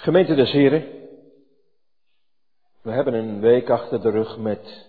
Gemeente 0.00 0.34
des 0.34 0.50
Heren, 0.50 1.08
we 2.82 2.90
hebben 2.90 3.14
een 3.14 3.40
week 3.40 3.70
achter 3.70 4.00
de 4.00 4.10
rug 4.10 4.38
met 4.38 4.88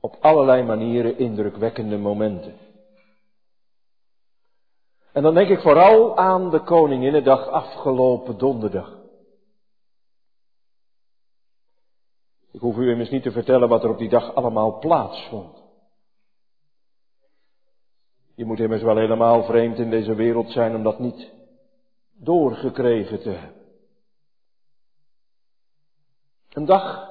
op 0.00 0.16
allerlei 0.20 0.62
manieren 0.62 1.18
indrukwekkende 1.18 1.98
momenten. 1.98 2.54
En 5.12 5.22
dan 5.22 5.34
denk 5.34 5.48
ik 5.48 5.60
vooral 5.60 6.16
aan 6.16 6.50
de 6.50 6.60
Koninginnedag 6.60 7.48
afgelopen 7.48 8.38
donderdag. 8.38 8.98
Ik 12.50 12.60
hoef 12.60 12.76
u 12.76 12.90
immers 12.90 13.10
niet 13.10 13.22
te 13.22 13.32
vertellen 13.32 13.68
wat 13.68 13.84
er 13.84 13.90
op 13.90 13.98
die 13.98 14.08
dag 14.08 14.34
allemaal 14.34 14.78
plaatsvond. 14.78 15.62
Je 18.34 18.44
moet 18.44 18.60
immers 18.60 18.82
wel 18.82 18.96
helemaal 18.96 19.44
vreemd 19.44 19.78
in 19.78 19.90
deze 19.90 20.14
wereld 20.14 20.50
zijn 20.50 20.74
om 20.74 20.82
dat 20.82 20.98
niet 20.98 21.32
doorgekregen 22.12 23.20
te 23.20 23.30
hebben. 23.30 23.62
Een 26.54 26.64
dag 26.64 27.08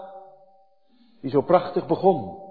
die 1.21 1.31
zo 1.31 1.41
prachtig 1.41 1.87
begon. 1.87 2.41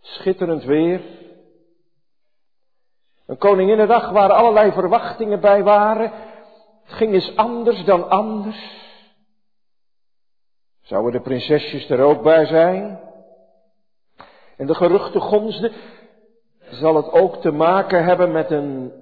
Schitterend 0.00 0.64
weer. 0.64 1.00
Een 3.26 3.38
koninginnedag 3.38 4.10
waar 4.10 4.32
allerlei 4.32 4.72
verwachtingen 4.72 5.40
bij 5.40 5.62
waren. 5.62 6.12
Het 6.84 6.92
ging 6.92 7.12
eens 7.12 7.36
anders 7.36 7.84
dan 7.84 8.10
anders. 8.10 8.78
Zouden 10.80 11.12
de 11.12 11.20
prinsesjes 11.20 11.90
er 11.90 12.00
ook 12.00 12.22
bij 12.22 12.46
zijn? 12.46 13.00
En 14.56 14.66
de 14.66 14.74
geruchten 14.74 15.20
gonsden. 15.20 15.72
Zal 16.60 16.96
het 16.96 17.10
ook 17.10 17.36
te 17.36 17.50
maken 17.50 18.04
hebben 18.04 18.32
met 18.32 18.50
een 18.50 18.92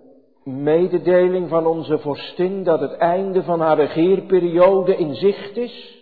mededeling 0.44 1.48
van 1.48 1.66
onze 1.66 1.98
vorstin 1.98 2.62
dat 2.62 2.80
het 2.80 2.92
einde 2.92 3.42
van 3.42 3.60
haar 3.60 3.76
regeerperiode 3.76 4.96
in 4.96 5.14
zicht 5.14 5.56
is? 5.56 5.97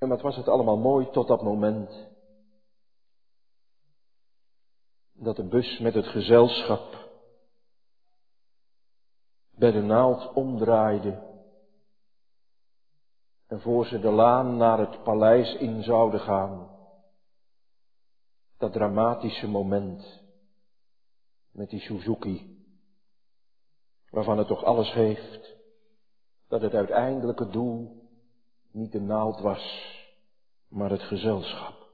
En 0.00 0.08
wat 0.08 0.20
was 0.20 0.36
het 0.36 0.48
allemaal 0.48 0.76
mooi 0.76 1.10
tot 1.10 1.28
dat 1.28 1.42
moment. 1.42 2.08
Dat 5.12 5.36
de 5.36 5.48
bus 5.48 5.78
met 5.78 5.94
het 5.94 6.06
gezelschap 6.06 7.08
bij 9.50 9.70
de 9.70 9.80
naald 9.80 10.32
omdraaide. 10.32 11.28
En 13.46 13.60
voor 13.60 13.86
ze 13.86 14.00
de 14.00 14.10
laan 14.10 14.56
naar 14.56 14.78
het 14.78 15.02
paleis 15.02 15.54
in 15.54 15.82
zouden 15.82 16.20
gaan. 16.20 16.70
Dat 18.58 18.72
dramatische 18.72 19.48
moment 19.48 20.22
met 21.50 21.70
die 21.70 21.80
Suzuki. 21.80 22.64
Waarvan 24.10 24.38
het 24.38 24.46
toch 24.46 24.64
alles 24.64 24.92
heeft. 24.92 25.56
Dat 26.48 26.60
het 26.60 26.74
uiteindelijke 26.74 27.48
doel 27.48 27.99
niet 28.70 28.92
de 28.92 29.00
naald 29.00 29.40
was, 29.40 29.94
maar 30.68 30.90
het 30.90 31.02
gezelschap. 31.02 31.88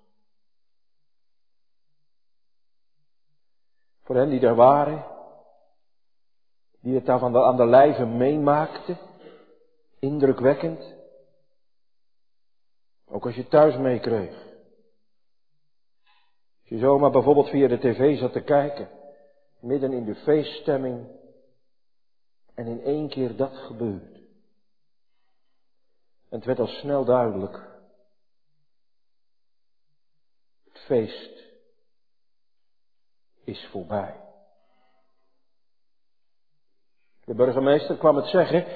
Voor 4.02 4.16
hen 4.16 4.28
die 4.28 4.40
daar 4.40 4.54
waren, 4.54 5.04
die 6.80 6.94
het 6.94 7.06
daar 7.06 7.32
de, 7.32 7.42
aan 7.42 7.56
de 7.56 7.66
lijve 7.66 8.04
meemaakten, 8.04 8.98
indrukwekkend. 9.98 10.94
Ook 13.06 13.26
als 13.26 13.34
je 13.34 13.48
thuis 13.48 13.76
meekreeg. 13.76 14.34
Als 16.60 16.68
je 16.68 16.78
zomaar 16.78 17.10
bijvoorbeeld 17.10 17.48
via 17.48 17.68
de 17.68 17.78
tv 17.78 18.18
zat 18.18 18.32
te 18.32 18.42
kijken, 18.42 18.88
midden 19.60 19.92
in 19.92 20.04
de 20.04 20.14
feeststemming, 20.14 21.16
en 22.56 22.66
in 22.66 22.82
één 22.82 23.08
keer 23.08 23.36
dat 23.36 23.56
gebeurt. 23.56 24.15
En 26.36 26.42
het 26.42 26.56
werd 26.56 26.68
al 26.68 26.74
snel 26.76 27.04
duidelijk. 27.04 27.60
Het 30.64 30.78
feest 30.78 31.44
is 33.44 33.68
voorbij. 33.70 34.20
De 37.24 37.34
burgemeester 37.34 37.96
kwam 37.96 38.16
het 38.16 38.26
zeggen. 38.26 38.66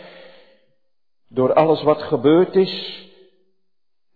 Door 1.28 1.54
alles 1.54 1.82
wat 1.82 2.03
gebeurd 2.03 2.54
is, 2.54 3.06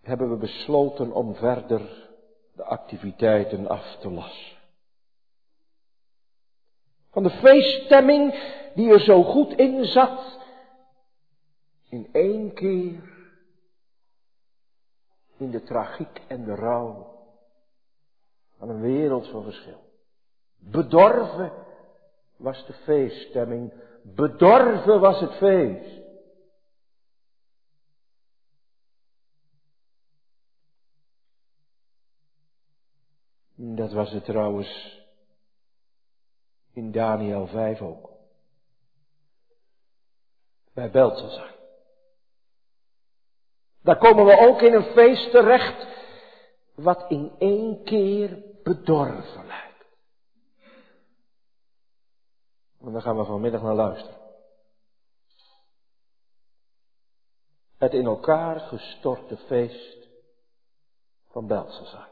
hebben 0.02 0.30
we 0.30 0.36
besloten 0.36 1.12
om 1.12 1.34
verder 1.34 2.10
de 2.52 2.64
activiteiten 2.64 3.68
af 3.68 3.96
te 3.96 4.10
lassen. 4.10 4.56
Van 7.10 7.22
de 7.22 7.30
feeststemming 7.30 8.34
die 8.74 8.92
er 8.92 9.00
zo 9.00 9.22
goed 9.22 9.52
in 9.52 9.84
zat, 9.84 10.38
in 11.88 12.08
één 12.12 12.54
keer 12.54 13.12
in 15.44 15.50
de 15.50 15.62
tragiek 15.62 16.22
en 16.28 16.44
de 16.44 16.54
rouw 16.54 17.12
van 18.58 18.68
een 18.68 18.80
wereld 18.80 19.28
van 19.28 19.42
verschil. 19.42 19.80
Bedorven 20.56 21.52
was 22.36 22.66
de 22.66 22.72
feeststemming, 22.72 23.72
bedorven 24.02 25.00
was 25.00 25.20
het 25.20 25.34
feest. 25.34 26.02
Dat 33.56 33.92
was 33.92 34.10
het 34.10 34.24
trouwens 34.24 35.02
in 36.72 36.92
Daniel 36.92 37.46
5 37.46 37.80
ook. 37.80 38.10
Bij 40.72 40.90
Beltesar. 40.90 41.53
Daar 43.84 43.98
komen 43.98 44.24
we 44.24 44.38
ook 44.38 44.60
in 44.60 44.74
een 44.74 44.92
feest 44.92 45.30
terecht 45.30 45.86
wat 46.74 47.10
in 47.10 47.32
één 47.38 47.84
keer 47.84 48.42
bedorven 48.62 49.46
lijkt. 49.46 49.84
En 52.80 52.92
daar 52.92 53.02
gaan 53.02 53.16
we 53.16 53.24
vanmiddag 53.24 53.62
naar 53.62 53.74
luisteren. 53.74 54.20
Het 57.78 57.92
in 57.92 58.04
elkaar 58.04 58.60
gestorte 58.60 59.36
feest 59.36 60.08
van 61.30 61.46
Belshazzar. 61.46 62.08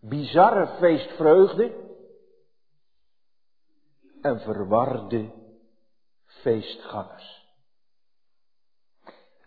Bizarre 0.00 0.66
feestvreugde 0.66 1.96
en 4.20 4.40
verwarde 4.40 5.30
feestgangers. 6.24 7.43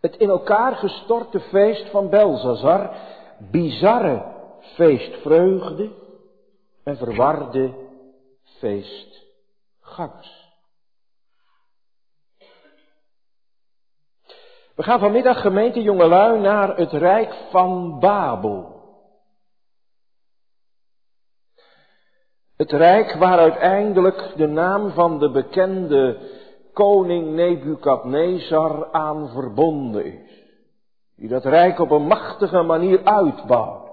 Het 0.01 0.17
in 0.17 0.29
elkaar 0.29 0.75
gestorte 0.75 1.39
feest 1.39 1.89
van 1.89 2.09
Belzazar, 2.09 2.89
bizarre 3.37 4.35
feestvreugde 4.59 5.91
en 6.83 6.97
verwarde 6.97 7.73
feestgangers. 8.43 10.45
We 14.75 14.83
gaan 14.83 14.99
vanmiddag 14.99 15.41
gemeente 15.41 15.81
jongelui 15.81 16.39
naar 16.39 16.77
het 16.77 16.91
rijk 16.91 17.33
van 17.49 17.99
Babel. 17.99 18.75
Het 22.57 22.71
rijk 22.71 23.13
waar 23.13 23.37
uiteindelijk 23.37 24.33
de 24.35 24.47
naam 24.47 24.91
van 24.91 25.19
de 25.19 25.31
bekende 25.31 26.17
koning 26.77 27.33
Nebukadnezar 27.33 28.91
aan 28.91 29.29
verbonden 29.29 30.05
is. 30.05 30.45
Die 31.15 31.29
dat 31.29 31.45
rijk 31.45 31.79
op 31.79 31.91
een 31.91 32.07
machtige 32.07 32.61
manier 32.61 33.03
uitbouwt. 33.03 33.87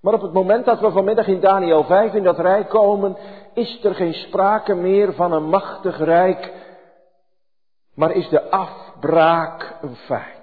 Maar 0.00 0.14
op 0.14 0.20
het 0.20 0.32
moment 0.32 0.64
dat 0.64 0.80
we 0.80 0.90
vanmiddag 0.90 1.26
in 1.26 1.40
Daniel 1.40 1.84
5 1.84 2.14
in 2.14 2.22
dat 2.22 2.38
rijk 2.38 2.68
komen, 2.68 3.16
is 3.54 3.84
er 3.84 3.94
geen 3.94 4.14
sprake 4.14 4.74
meer 4.74 5.14
van 5.14 5.32
een 5.32 5.48
machtig 5.48 5.98
rijk, 5.98 6.52
maar 7.94 8.10
is 8.10 8.28
de 8.28 8.50
afbraak 8.50 9.76
een 9.80 9.96
feit. 9.96 10.37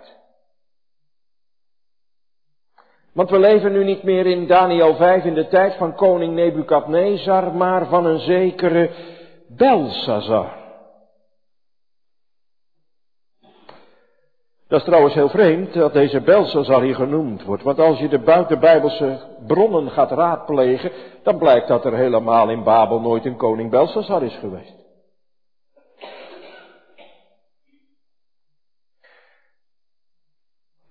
Want 3.15 3.29
we 3.29 3.39
leven 3.39 3.71
nu 3.71 3.83
niet 3.83 4.03
meer 4.03 4.25
in 4.25 4.47
Daniel 4.47 4.95
5 4.95 5.23
in 5.23 5.33
de 5.33 5.47
tijd 5.47 5.75
van 5.75 5.95
koning 5.95 6.33
Nebukadnezar, 6.33 7.53
maar 7.53 7.85
van 7.85 8.05
een 8.05 8.19
zekere 8.19 8.89
Belsazar. 9.47 10.63
Dat 14.67 14.79
is 14.79 14.85
trouwens 14.85 15.13
heel 15.13 15.29
vreemd 15.29 15.73
dat 15.73 15.93
deze 15.93 16.21
Belsazar 16.21 16.81
hier 16.81 16.95
genoemd 16.95 17.43
wordt. 17.43 17.63
Want 17.63 17.79
als 17.79 17.99
je 17.99 18.07
de 18.07 18.19
buitenbijbelse 18.19 19.19
bronnen 19.47 19.91
gaat 19.91 20.11
raadplegen, 20.11 20.91
dan 21.23 21.37
blijkt 21.37 21.67
dat 21.67 21.85
er 21.85 21.95
helemaal 21.95 22.49
in 22.49 22.63
Babel 22.63 22.99
nooit 22.99 23.25
een 23.25 23.37
koning 23.37 23.69
Belsazar 23.69 24.23
is 24.23 24.35
geweest. 24.35 24.84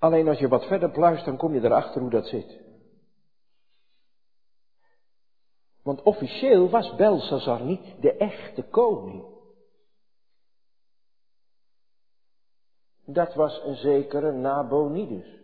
Alleen 0.05 0.29
als 0.29 0.39
je 0.39 0.49
wat 0.49 0.67
verder 0.67 0.91
pluist, 0.91 1.25
dan 1.25 1.37
kom 1.37 1.55
je 1.55 1.65
erachter 1.65 2.01
hoe 2.01 2.11
dat 2.11 2.27
zit. 2.27 2.61
Want 5.83 6.03
officieel 6.03 6.71
was 6.71 6.95
Belshazzar 6.95 7.63
niet 7.63 8.01
de 8.01 8.17
echte 8.17 8.63
koning. 8.63 9.25
Dat 13.05 13.35
was 13.35 13.63
een 13.65 13.77
zekere 13.77 14.33
Nabonidus. 14.33 15.43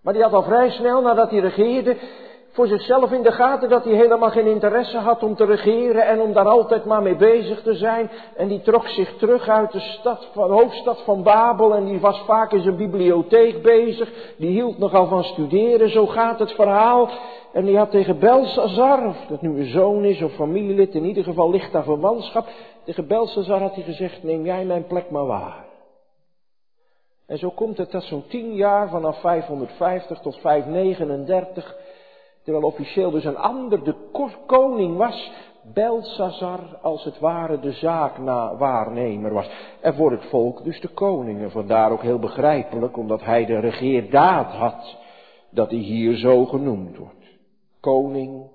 Maar 0.00 0.12
die 0.12 0.22
had 0.22 0.32
al 0.32 0.42
vrij 0.42 0.70
snel 0.70 1.02
nadat 1.02 1.30
hij 1.30 1.38
regeerde 1.38 2.24
voor 2.56 2.66
zichzelf 2.66 3.12
in 3.12 3.22
de 3.22 3.32
gaten 3.32 3.68
dat 3.68 3.84
hij 3.84 3.94
helemaal 3.94 4.30
geen 4.30 4.46
interesse 4.46 4.98
had 4.98 5.22
om 5.22 5.34
te 5.34 5.44
regeren 5.44 6.06
en 6.06 6.20
om 6.20 6.32
daar 6.32 6.48
altijd 6.48 6.84
maar 6.84 7.02
mee 7.02 7.16
bezig 7.16 7.62
te 7.62 7.74
zijn. 7.74 8.10
En 8.36 8.48
die 8.48 8.60
trok 8.60 8.86
zich 8.86 9.16
terug 9.16 9.48
uit 9.48 9.72
de 9.72 9.80
stad, 9.80 10.28
van, 10.32 10.50
hoofdstad 10.50 11.02
van 11.04 11.22
Babel 11.22 11.74
en 11.74 11.84
die 11.84 12.00
was 12.00 12.22
vaak 12.26 12.52
in 12.52 12.62
zijn 12.62 12.76
bibliotheek 12.76 13.62
bezig. 13.62 14.34
Die 14.36 14.50
hield 14.50 14.78
nogal 14.78 15.06
van 15.06 15.24
studeren, 15.24 15.90
zo 15.90 16.06
gaat 16.06 16.38
het 16.38 16.52
verhaal. 16.52 17.08
En 17.52 17.64
die 17.64 17.76
had 17.76 17.90
tegen 17.90 18.18
Belsazar, 18.18 19.06
of 19.06 19.16
dat 19.28 19.42
nu 19.42 19.58
een 19.58 19.70
zoon 19.70 20.04
is 20.04 20.22
of 20.22 20.32
familielid, 20.32 20.94
in 20.94 21.04
ieder 21.04 21.24
geval 21.24 21.50
ligt 21.50 21.72
daar 21.72 21.84
verwantschap. 21.84 22.46
Tegen 22.84 23.06
Belsazar 23.06 23.60
had 23.60 23.74
hij 23.74 23.84
gezegd, 23.84 24.22
neem 24.22 24.44
jij 24.44 24.64
mijn 24.64 24.86
plek 24.86 25.10
maar 25.10 25.26
waar. 25.26 25.64
En 27.26 27.38
zo 27.38 27.50
komt 27.50 27.78
het 27.78 27.90
dat 27.90 28.02
zo'n 28.02 28.24
tien 28.28 28.54
jaar, 28.54 28.88
vanaf 28.88 29.20
550 29.20 30.18
tot 30.18 30.36
539, 30.36 31.76
terwijl 32.46 32.66
officieel 32.66 33.10
dus 33.10 33.24
een 33.24 33.36
ander 33.36 33.84
de 33.84 33.94
koning 34.46 34.96
was, 34.96 35.30
Belsazar 35.74 36.78
als 36.82 37.04
het 37.04 37.18
ware 37.18 37.60
de 37.60 37.72
zaakwaarnemer 37.72 39.32
was. 39.32 39.50
En 39.80 39.94
voor 39.94 40.10
het 40.10 40.24
volk 40.24 40.64
dus 40.64 40.80
de 40.80 40.88
koning. 40.88 41.42
En 41.42 41.50
vandaar 41.50 41.92
ook 41.92 42.02
heel 42.02 42.18
begrijpelijk, 42.18 42.96
omdat 42.96 43.24
hij 43.24 43.44
de 43.44 43.58
regeerdaad 43.58 44.52
had, 44.52 44.96
dat 45.50 45.70
hij 45.70 45.78
hier 45.78 46.16
zo 46.16 46.44
genoemd 46.44 46.96
wordt. 46.96 47.24
Koning 47.80 48.50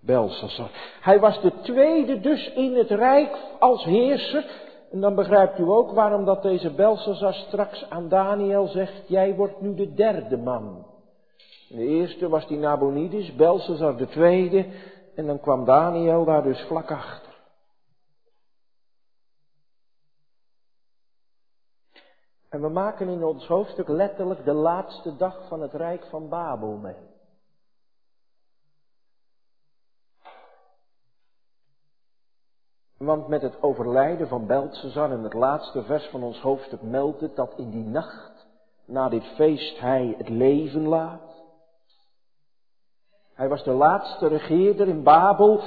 Belsazar. 0.00 0.70
Hij 1.00 1.20
was 1.20 1.40
de 1.40 1.52
tweede 1.62 2.20
dus 2.20 2.52
in 2.52 2.76
het 2.76 2.90
rijk 2.90 3.36
als 3.58 3.84
heerser. 3.84 4.44
En 4.92 5.00
dan 5.00 5.14
begrijpt 5.14 5.58
u 5.58 5.68
ook 5.68 5.90
waarom 5.90 6.24
dat 6.24 6.42
deze 6.42 6.70
Belsazar 6.70 7.34
straks 7.34 7.90
aan 7.90 8.08
Daniel 8.08 8.66
zegt, 8.66 9.02
jij 9.06 9.34
wordt 9.34 9.60
nu 9.60 9.74
de 9.74 9.94
derde 9.94 10.36
man. 10.36 10.86
De 11.68 11.84
eerste 11.84 12.28
was 12.28 12.46
die 12.46 12.58
Nabonidus, 12.58 13.34
Belsazar 13.34 13.96
de 13.96 14.06
tweede, 14.06 14.66
en 15.14 15.26
dan 15.26 15.40
kwam 15.40 15.64
Daniel 15.64 16.24
daar 16.24 16.42
dus 16.42 16.60
vlak 16.60 16.90
achter. 16.90 17.36
En 22.48 22.60
we 22.60 22.68
maken 22.68 23.08
in 23.08 23.24
ons 23.24 23.46
hoofdstuk 23.46 23.88
letterlijk 23.88 24.44
de 24.44 24.52
laatste 24.52 25.16
dag 25.16 25.48
van 25.48 25.62
het 25.62 25.74
Rijk 25.74 26.04
van 26.04 26.28
Babel 26.28 26.76
mee. 26.76 27.16
Want 32.96 33.28
met 33.28 33.42
het 33.42 33.62
overlijden 33.62 34.28
van 34.28 34.46
Beltzazar 34.46 35.12
in 35.12 35.22
het 35.22 35.34
laatste 35.34 35.82
vers 35.82 36.06
van 36.06 36.22
ons 36.22 36.40
hoofdstuk 36.40 36.82
meldt 36.82 37.20
het 37.20 37.36
dat 37.36 37.54
in 37.56 37.70
die 37.70 37.84
nacht 37.84 38.46
na 38.84 39.08
dit 39.08 39.24
feest 39.24 39.78
hij 39.80 40.14
het 40.18 40.28
leven 40.28 40.88
laat. 40.88 41.27
Hij 43.38 43.48
was 43.48 43.64
de 43.64 43.72
laatste 43.72 44.28
regeerder 44.28 44.88
in 44.88 45.02
Babel 45.02 45.60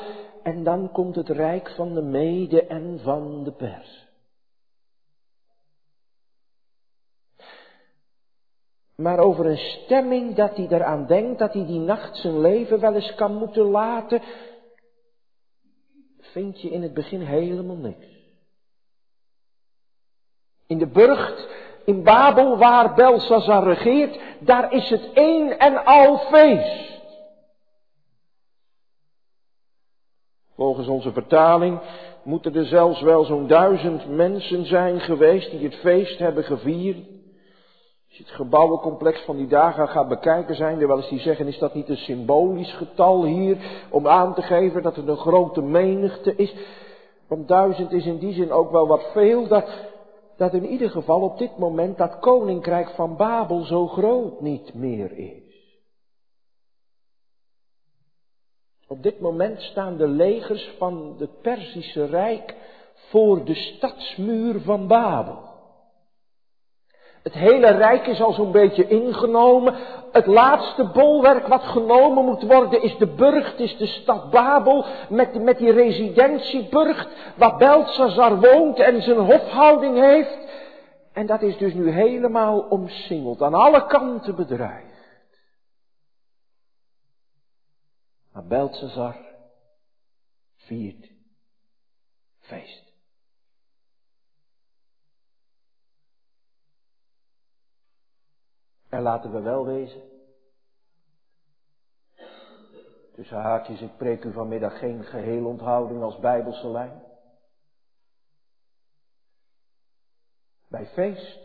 en 0.44 0.64
dan 0.64 0.92
komt 0.92 1.16
het 1.16 1.30
rijk 1.30 1.70
van 1.70 1.94
de 1.94 2.02
Mede 2.02 2.66
en 2.66 3.00
van 3.00 3.44
de 3.44 3.52
Pers. 3.52 4.08
Maar 8.96 9.20
over 9.20 9.46
een 9.46 9.58
stemming 9.58 10.36
dat 10.36 10.56
hij 10.56 10.68
eraan 10.70 11.06
denkt 11.06 11.40
dat 11.40 11.54
hij 11.54 11.66
die 11.66 11.80
nacht 11.80 12.18
zijn 12.18 12.40
leven 12.40 12.80
wel 12.80 12.94
eens 12.94 13.16
kan 13.16 13.36
moeten 13.36 13.64
laten, 13.64 14.22
vind 16.20 16.62
je 16.62 16.70
in 16.70 16.82
het 16.82 16.94
begin 16.94 17.22
helemaal 17.22 17.76
niks. 17.76 18.08
In 20.68 20.78
de 20.78 20.88
burcht 20.88 21.48
in 21.86 22.04
Babel 22.04 22.58
waar 22.58 22.94
Belshazzar 22.94 23.64
regeert, 23.64 24.20
daar 24.40 24.74
is 24.74 24.90
het 24.90 25.14
één 25.14 25.60
en 25.60 25.86
al 25.86 26.18
feest. 26.18 27.01
Volgens 30.56 30.88
onze 30.88 31.12
vertaling 31.12 31.80
moeten 32.24 32.56
er 32.56 32.66
zelfs 32.66 33.02
wel 33.02 33.24
zo'n 33.24 33.48
duizend 33.48 34.10
mensen 34.10 34.66
zijn 34.66 35.00
geweest 35.00 35.52
die 35.52 35.64
het 35.64 35.76
feest 35.76 36.20
hebben 36.20 36.44
gevierd. 36.44 36.98
Als 38.08 38.20
je 38.20 38.24
het 38.24 38.32
gebouwencomplex 38.32 39.22
van 39.22 39.38
die 39.38 39.48
dagen 39.48 39.88
gaat 39.88 40.08
bekijken, 40.08 40.56
zijn 40.56 40.82
er 40.82 40.88
wel 40.88 40.98
eens 40.98 41.10
die 41.10 41.20
zeggen, 41.20 41.48
is 41.48 41.58
dat 41.58 41.74
niet 41.74 41.90
een 41.90 41.98
symbolisch 41.98 42.74
getal 42.74 43.26
hier, 43.26 43.58
om 43.90 44.08
aan 44.08 44.34
te 44.34 44.42
geven 44.42 44.82
dat 44.82 44.96
het 44.96 45.08
een 45.08 45.18
grote 45.18 45.62
menigte 45.62 46.36
is. 46.36 46.56
Want 47.28 47.48
duizend 47.48 47.92
is 47.92 48.06
in 48.06 48.18
die 48.18 48.34
zin 48.34 48.52
ook 48.52 48.72
wel 48.72 48.88
wat 48.88 49.04
veel, 49.12 49.48
dat, 49.48 49.70
dat 50.38 50.54
in 50.54 50.66
ieder 50.66 50.90
geval 50.90 51.22
op 51.22 51.38
dit 51.38 51.58
moment 51.58 51.98
dat 51.98 52.20
koninkrijk 52.20 52.90
van 52.90 53.16
Babel 53.16 53.64
zo 53.64 53.88
groot 53.88 54.42
niet 54.42 54.74
meer 54.74 55.18
is. 55.18 55.41
Op 58.92 59.04
dit 59.04 59.20
moment 59.20 59.62
staan 59.62 59.98
de 59.98 60.08
legers 60.08 60.74
van 60.78 61.16
het 61.20 61.42
Perzische 61.42 62.06
Rijk 62.06 62.56
voor 62.94 63.46
de 63.46 63.56
stadsmuur 63.56 64.62
van 64.62 64.88
Babel. 64.88 65.40
Het 67.24 67.34
hele 67.34 67.68
rijk 67.68 68.08
is 68.08 68.22
al 68.22 68.34
zo'n 68.34 68.52
beetje 68.52 68.88
ingenomen. 68.88 69.76
Het 70.12 70.26
laatste 70.26 70.90
bolwerk 70.94 71.48
wat 71.48 71.64
genomen 71.64 72.26
moet 72.26 72.44
worden 72.44 72.82
is 72.82 72.98
de 72.98 73.08
burcht, 73.08 73.60
is 73.60 73.78
de 73.78 73.88
stad 73.88 74.30
Babel. 74.30 74.86
Met, 75.10 75.44
met 75.44 75.58
die 75.58 75.72
residentieburcht 75.72 77.10
waar 77.38 77.58
Belshazzar 77.58 78.40
woont 78.40 78.80
en 78.80 79.02
zijn 79.02 79.20
hofhouding 79.20 80.00
heeft. 80.00 80.38
En 81.14 81.26
dat 81.26 81.42
is 81.42 81.58
dus 81.58 81.74
nu 81.74 81.90
helemaal 81.90 82.60
omsingeld, 82.60 83.42
aan 83.42 83.54
alle 83.54 83.86
kanten 83.86 84.36
bedreigd. 84.36 84.91
Maar 88.32 88.46
Belshazzar 88.46 89.18
viert 90.56 91.12
feest. 92.40 92.94
En 98.90 99.02
laten 99.02 99.32
we 99.32 99.42
wel 99.42 99.66
wezen. 99.66 100.10
Tussen 103.14 103.38
haakjes, 103.38 103.82
ik 103.82 103.98
preek 103.98 104.24
u 104.24 104.34
vanmiddag 104.34 104.80
geen 104.80 105.04
geheel 105.04 105.46
onthouding 105.46 106.02
als 106.02 106.20
bijbelse 106.20 106.68
lijn. 106.68 107.04
Bij 110.68 110.86
feest. 110.88 111.40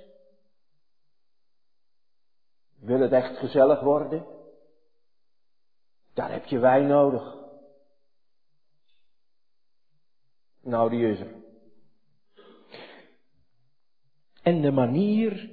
Wil 2.78 3.00
het 3.00 3.12
echt 3.12 3.38
gezellig 3.38 3.80
worden? 3.80 4.35
Daar 6.16 6.32
heb 6.32 6.44
je 6.44 6.58
wijn 6.58 6.86
nodig. 6.86 7.34
Nou, 10.62 10.90
die 10.90 11.10
is 11.10 11.20
er. 11.20 11.34
En 14.42 14.60
de 14.60 14.70
manier 14.70 15.50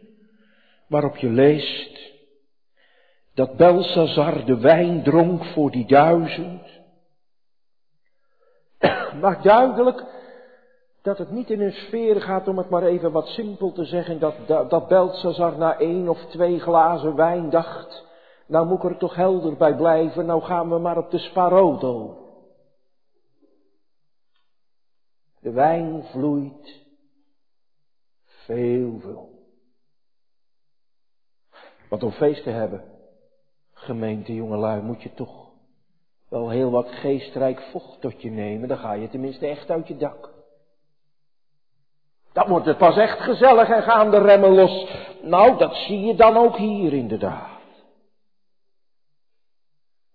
waarop 0.88 1.16
je 1.16 1.30
leest 1.30 2.14
dat 3.34 3.58
Belsazar 3.58 4.46
de 4.46 4.58
wijn 4.58 5.04
dronk 5.04 5.46
voor 5.46 5.72
die 5.72 5.88
duizend, 5.88 6.62
maakt 9.22 9.44
duidelijk 9.44 10.04
dat 11.02 11.18
het 11.18 11.32
niet 11.32 11.50
in 11.50 11.62
een 11.62 11.72
sfeer 11.72 12.22
gaat, 12.22 12.48
om 12.48 12.58
het 12.58 12.70
maar 12.70 12.84
even 12.84 13.12
wat 13.12 13.28
simpel 13.28 13.72
te 13.72 13.86
zeggen, 13.86 14.20
dat, 14.20 14.36
dat, 14.48 14.90
na 15.58 15.80
één 15.80 16.10
of 16.10 16.26
twee 16.26 16.60
glazen 16.60 17.16
wijn 17.16 17.50
dacht, 17.50 18.12
nou 18.54 18.68
moet 18.68 18.84
ik 18.84 18.90
er 18.90 18.98
toch 18.98 19.16
helder 19.16 19.58
bij 19.58 19.76
blijven, 19.76 20.26
nou 20.26 20.42
gaan 20.42 20.70
we 20.70 20.78
maar 20.78 20.98
op 20.98 21.12
de 21.12 21.18
sparodo. 21.18 22.18
De 25.40 25.52
wijn 25.52 26.04
vloeit 26.04 26.86
veel, 28.26 29.00
veel. 29.00 29.30
Want 31.90 32.04
om 32.04 32.12
feest 32.12 32.44
te 32.44 32.50
hebben, 32.50 32.84
gemeente 33.74 34.34
jongelui, 34.34 34.82
moet 34.82 35.02
je 35.02 35.14
toch 35.14 35.52
wel 36.30 36.50
heel 36.50 36.72
wat 36.72 36.88
geestrijk 36.90 37.62
vocht 37.62 38.02
tot 38.02 38.22
je 38.22 38.30
nemen. 38.30 38.68
Dan 38.68 38.78
ga 38.78 38.94
je 38.94 39.10
tenminste 39.10 39.48
echt 39.48 39.70
uit 39.70 39.88
je 39.88 39.98
dak. 39.98 40.30
Dan 42.34 42.48
wordt 42.48 42.66
het 42.66 42.78
pas 42.78 42.98
echt 42.98 43.20
gezellig 43.20 43.70
en 43.70 43.84
gaan 43.84 44.12
de 44.12 44.20
remmen 44.20 44.54
los. 44.54 44.88
Nou, 45.22 45.58
dat 45.58 45.76
zie 45.76 46.00
je 46.00 46.16
dan 46.16 46.38
ook 46.38 46.58
hier 46.58 46.94
inderdaad. 46.94 47.53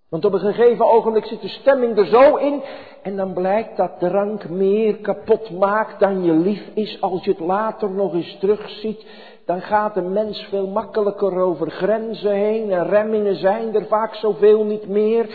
Want 0.09 0.25
op 0.25 0.33
een 0.33 0.41
gegeven 0.41 0.91
ogenblik 0.91 1.27
zit 1.27 1.41
de 1.41 1.49
stemming 1.49 1.99
er 1.99 2.07
zo 2.07 2.37
in 2.37 2.63
en 3.03 3.17
dan 3.17 3.33
blijkt 3.33 3.77
dat 3.77 3.99
drank 3.99 4.49
meer 4.49 4.97
kapot 4.97 5.51
maakt 5.51 6.01
dan 6.01 6.25
je 6.25 6.33
lief 6.33 6.71
is 6.75 7.01
als 7.01 7.25
je 7.25 7.31
het 7.31 7.41
later 7.41 7.91
nog 7.91 8.15
eens 8.15 8.39
terugziet. 8.39 9.07
Dan 9.45 9.61
gaat 9.61 9.95
de 9.95 10.03
mens 10.03 10.43
veel 10.43 10.67
makkelijker 10.67 11.39
over 11.39 11.71
grenzen 11.71 12.33
heen 12.33 12.71
en 12.71 12.89
remmingen 12.89 13.37
zijn 13.37 13.75
er 13.75 13.87
vaak 13.87 14.15
zoveel 14.15 14.65
niet 14.65 14.89
meer. 14.89 15.27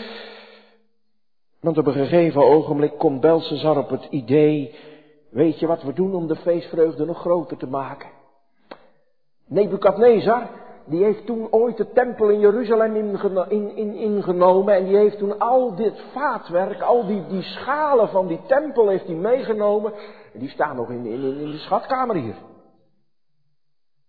Want 1.60 1.77
op 1.77 1.88
een 1.88 1.94
gegeven 1.94 2.44
ogenblik 2.44 2.98
komt 2.98 3.22
Belshazzar 3.22 3.77
op 3.77 3.89
het 3.89 4.08
idee, 4.10 4.75
weet 5.30 5.60
je 5.60 5.68
wat 5.68 5.84
we 5.84 5.94
doen 5.94 6.15
om 6.15 6.27
de 6.27 6.36
feestvreugde 6.36 7.06
nog 7.06 7.20
groter 7.20 7.58
te 7.58 7.68
maken? 7.68 8.10
Nebukadnezar, 9.48 10.50
die 10.86 11.04
heeft 11.04 11.25
toen 11.25 11.52
ooit 11.52 11.78
de 11.78 11.92
tempel 11.92 12.30
in 12.30 12.40
Jeruzalem 12.40 12.96
in, 12.96 13.75
in, 13.75 13.94
ingenomen 13.94 14.75
en 14.75 14.86
die 14.86 14.98
heeft 14.98 15.18
toen 15.18 15.40
al 15.40 15.75
dit 15.75 16.02
vaatwerk, 16.12 16.82
al 16.82 17.06
die, 17.06 17.28
die 17.28 17.42
schalen 17.42 18.10
van 18.10 18.28
die 18.28 18.42
tempel 18.48 18.88
heeft 18.88 19.06
hij 19.06 19.16
meegenomen. 19.16 19.94
En 20.34 20.40
die 20.40 20.50
staan 20.50 20.75
nog 20.75 20.90
in, 20.90 21.06
in, 21.06 21.40
in 21.40 21.52
de 21.52 21.58
schatkamer 21.58 22.16
hier. 22.16 22.36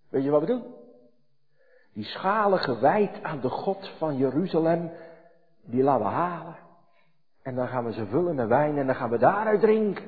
Weet 0.09 0.25
je 0.25 0.31
wat 0.31 0.41
we 0.41 0.47
doen? 0.47 0.65
Die 1.93 2.05
schalen 2.05 2.59
gewijd 2.59 3.23
aan 3.23 3.41
de 3.41 3.51
God 3.51 3.89
van 3.99 4.17
Jeruzalem, 4.17 4.91
die 5.65 5.83
laten 5.83 6.07
we 6.07 6.13
halen. 6.13 6.57
En 7.43 7.55
dan 7.55 7.69
gaan 7.69 7.85
we 7.85 7.93
ze 7.93 8.07
vullen 8.07 8.35
met 8.35 8.49
wijn 8.49 8.79
en 8.79 8.87
dan 8.87 8.95
gaan 8.95 9.11
we 9.11 9.19
daaruit 9.19 9.61
drinken. 9.61 10.05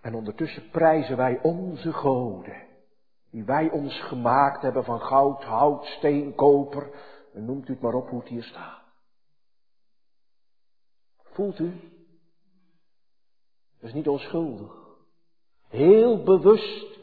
En 0.00 0.14
ondertussen 0.14 0.70
prijzen 0.70 1.16
wij 1.16 1.38
onze 1.42 1.92
goden 1.92 2.67
die 3.38 3.46
wij 3.46 3.70
ons 3.70 4.00
gemaakt 4.00 4.62
hebben 4.62 4.84
van 4.84 5.00
goud, 5.00 5.44
hout, 5.44 5.84
steen, 5.84 6.34
koper. 6.34 6.90
En 7.34 7.44
noemt 7.44 7.68
u 7.68 7.72
het 7.72 7.82
maar 7.82 7.94
op 7.94 8.08
hoe 8.08 8.20
het 8.20 8.28
hier 8.28 8.42
staat. 8.42 8.82
Voelt 11.22 11.58
u? 11.58 11.80
Dat 13.80 13.88
is 13.88 13.92
niet 13.92 14.08
onschuldig. 14.08 14.72
Heel 15.68 16.22
bewust 16.22 16.98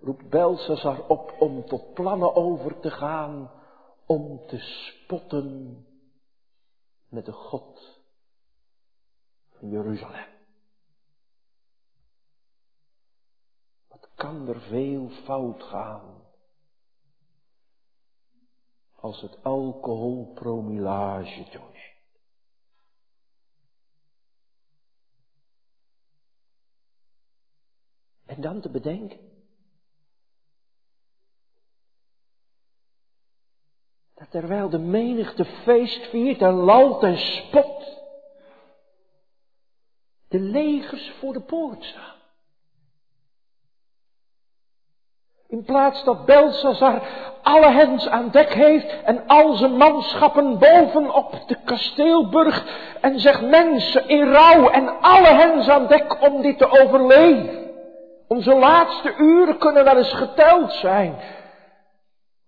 roept 0.00 0.28
Belshazzar 0.28 1.06
op 1.06 1.34
om 1.38 1.64
tot 1.64 1.94
plannen 1.94 2.34
over 2.34 2.80
te 2.80 2.90
gaan 2.90 3.50
om 4.06 4.46
te 4.46 4.58
spotten 4.58 5.78
met 7.08 7.24
de 7.24 7.32
God 7.32 8.00
van 9.50 9.70
Jeruzalem. 9.70 10.33
Kan 14.14 14.48
er 14.48 14.60
veel 14.60 15.08
fout 15.08 15.62
gaan. 15.62 16.22
Als 18.94 19.20
het 19.20 19.42
alcoholpromillage 19.42 21.48
toeneemt. 21.50 21.72
En 28.24 28.40
dan 28.40 28.60
te 28.60 28.70
bedenken. 28.70 29.32
Dat 34.14 34.30
terwijl 34.30 34.68
de 34.68 34.78
menigte 34.78 35.44
feest 35.44 36.10
viert 36.10 36.40
en 36.40 36.52
lalt 36.52 37.02
en 37.02 37.18
spot. 37.18 38.02
De 40.28 40.40
legers 40.40 41.12
voor 41.20 41.32
de 41.32 41.42
poort 41.42 41.84
staan. 41.84 42.13
In 45.54 45.64
plaats 45.64 46.04
dat 46.04 46.24
Belshazzar 46.24 47.02
alle 47.42 47.70
hens 47.70 48.08
aan 48.08 48.28
dek 48.30 48.52
heeft 48.52 49.02
en 49.04 49.26
al 49.26 49.54
zijn 49.54 49.76
manschappen 49.76 50.58
bovenop 50.58 51.42
de 51.46 51.56
kasteelburg 51.64 52.66
en 53.00 53.20
zegt 53.20 53.42
mensen 53.42 54.08
in 54.08 54.32
rouw 54.32 54.68
en 54.68 55.00
alle 55.00 55.26
hens 55.26 55.68
aan 55.68 55.86
dek 55.86 56.22
om 56.22 56.42
dit 56.42 56.58
te 56.58 56.80
overleven. 56.80 57.70
Onze 58.28 58.54
laatste 58.54 59.14
uren 59.18 59.58
kunnen 59.58 59.84
wel 59.84 59.96
eens 59.96 60.12
geteld 60.12 60.72
zijn. 60.72 61.14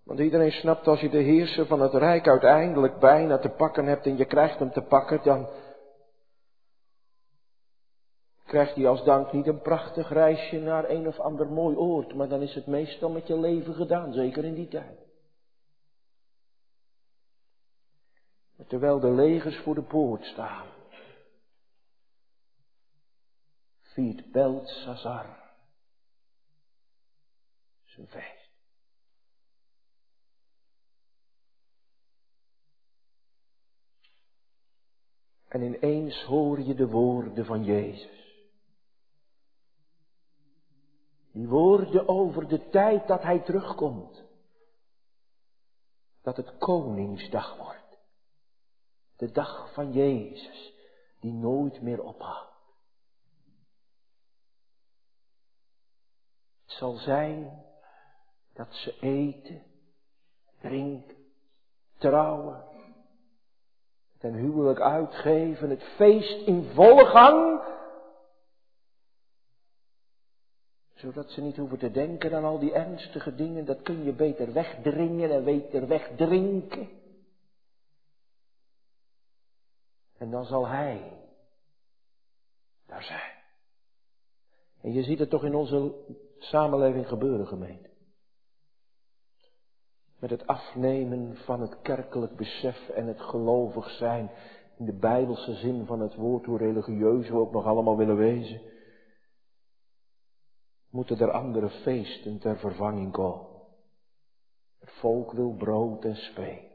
Want 0.05 0.19
iedereen 0.19 0.53
snapt 0.53 0.89
als 0.89 1.01
je 1.01 1.09
de 1.09 1.23
heerser 1.23 1.67
van 1.67 1.81
het 1.81 1.95
rijk 1.95 2.29
uiteindelijk 2.29 2.99
bijna 2.99 3.39
te 3.39 3.49
pakken 3.49 3.87
hebt 3.87 4.07
en 4.07 4.17
je 4.17 4.25
krijgt 4.25 4.59
hem 4.59 4.73
te 4.73 4.83
pakken, 4.83 5.21
dan, 5.23 5.49
krijgt 8.47 8.75
hij 8.75 8.87
als 8.87 9.05
dank 9.05 9.33
niet 9.33 9.47
een 9.47 9.61
prachtig 9.61 10.09
reisje 10.09 10.59
naar 10.59 10.91
een 10.91 11.07
of 11.07 11.19
ander 11.19 11.47
mooi 11.47 11.77
oord, 11.77 12.15
maar 12.15 12.29
dan 12.29 12.43
is 12.43 12.55
het 12.55 12.67
meestal 12.67 13.11
met 13.11 13.27
je 13.27 13.39
leven 13.39 13.75
gedaan, 13.75 14.13
zeker 14.13 14.45
in 14.45 14.55
die 14.55 14.69
tijd. 14.69 14.99
Terwijl 18.67 19.01
de 19.01 19.11
legers 19.11 19.57
voor 19.57 19.75
de 19.75 19.83
poort 19.83 20.25
staan, 20.25 20.67
viert 23.81 24.33
Beltsazar 24.33 25.45
zijn 27.85 28.07
feest. 28.07 28.51
En 35.49 35.63
ineens 35.63 36.23
hoor 36.23 36.61
je 36.61 36.75
de 36.75 36.87
woorden 36.87 37.45
van 37.45 37.65
Jezus. 37.65 38.26
Die 41.37 41.49
woorden 41.49 42.09
over 42.09 42.49
de 42.49 42.69
tijd 42.69 43.07
dat 43.07 43.23
hij 43.23 43.39
terugkomt. 43.39 44.25
Dat 46.23 46.37
het 46.37 46.59
Koningsdag 46.59 47.57
wordt. 47.57 47.99
De 49.17 49.31
dag 49.31 49.73
van 49.73 49.93
Jezus, 49.93 50.73
die 51.21 51.33
nooit 51.33 51.83
meer 51.83 52.03
ophoudt. 52.03 52.53
Het 56.63 56.77
zal 56.77 56.93
zijn 56.95 57.65
dat 58.53 58.75
ze 58.75 58.99
eten, 59.01 59.63
drinken, 60.61 61.17
trouwen, 61.99 62.65
ten 64.19 64.35
huwelijk 64.35 64.81
uitgeven, 64.81 65.71
het 65.71 65.83
feest 65.83 66.47
in 66.47 66.71
volle 66.75 67.07
gang 67.07 67.66
Zodat 70.97 71.31
ze 71.31 71.41
niet 71.41 71.57
hoeven 71.57 71.79
te 71.79 71.91
denken 71.91 72.35
aan 72.35 72.45
al 72.45 72.59
die 72.59 72.73
ernstige 72.73 73.35
dingen. 73.35 73.65
Dat 73.65 73.83
kun 73.83 74.05
je 74.05 74.13
beter 74.13 74.53
wegdringen 74.53 75.31
en 75.31 75.45
beter 75.45 75.87
wegdrinken. 75.87 76.89
En 80.19 80.31
dan 80.31 80.45
zal 80.45 80.67
Hij 80.67 81.13
daar 82.87 83.03
zijn. 83.03 83.35
En 84.81 84.93
je 84.93 85.03
ziet 85.03 85.19
het 85.19 85.31
toch 85.31 85.45
in 85.45 85.55
onze 85.55 85.95
samenleving 86.39 87.09
gebeuren, 87.09 87.47
gemeente. 87.47 87.89
Met 90.19 90.31
het 90.31 90.47
afnemen 90.47 91.37
van 91.37 91.61
het 91.61 91.81
kerkelijk 91.83 92.37
besef 92.37 92.89
en 92.89 93.07
het 93.07 93.21
gelovig 93.21 93.91
zijn 93.91 94.31
in 94.77 94.85
de 94.85 94.99
bijbelse 94.99 95.55
zin 95.55 95.87
van 95.87 96.01
het 96.01 96.15
woord, 96.15 96.45
hoe 96.45 96.59
religieus 96.59 97.29
we 97.29 97.37
ook 97.37 97.53
nog 97.53 97.65
allemaal 97.65 97.97
willen 97.97 98.17
wezen 98.17 98.61
moeten 100.97 101.19
er 101.19 101.31
andere 101.31 101.71
feesten 101.71 102.39
ter 102.39 102.59
vervanging 102.59 103.13
komen. 103.13 103.63
Het 104.79 104.91
volk 104.91 105.33
wil 105.33 105.55
brood 105.55 106.05
en 106.05 106.17
spelen. 106.17 106.71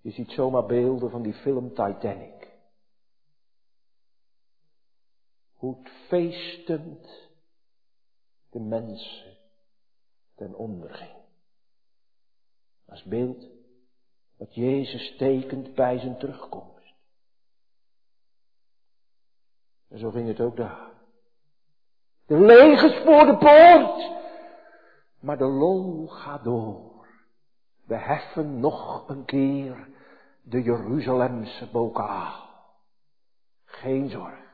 Je 0.00 0.10
ziet 0.10 0.30
zomaar 0.30 0.66
beelden 0.66 1.10
van 1.10 1.22
die 1.22 1.34
film 1.34 1.68
Titanic. 1.68 2.54
Hoe 5.52 5.76
feestend 6.08 7.28
de 8.50 8.60
mensen 8.60 9.36
ten 10.34 10.54
onder 10.54 10.94
ging. 10.94 11.16
Als 12.86 13.02
beeld 13.02 13.46
wat 14.36 14.54
Jezus 14.54 15.16
tekent 15.16 15.74
bij 15.74 15.98
zijn 15.98 16.18
terugkomst. 16.18 16.94
En 19.88 19.98
zo 19.98 20.10
ging 20.10 20.28
het 20.28 20.40
ook 20.40 20.56
daar. 20.56 20.95
De 22.26 22.40
legers 22.40 23.04
voor 23.04 23.26
de 23.26 23.36
poort. 23.36 24.14
Maar 25.20 25.38
de 25.38 25.44
lol 25.44 26.06
gaat 26.06 26.44
door. 26.44 27.06
We 27.84 27.96
heffen 27.96 28.60
nog 28.60 29.08
een 29.08 29.24
keer 29.24 29.88
de 30.42 30.62
Jeruzalemse 30.62 31.70
bokaal. 31.70 32.48
Geen 33.64 34.10
zorg. 34.10 34.44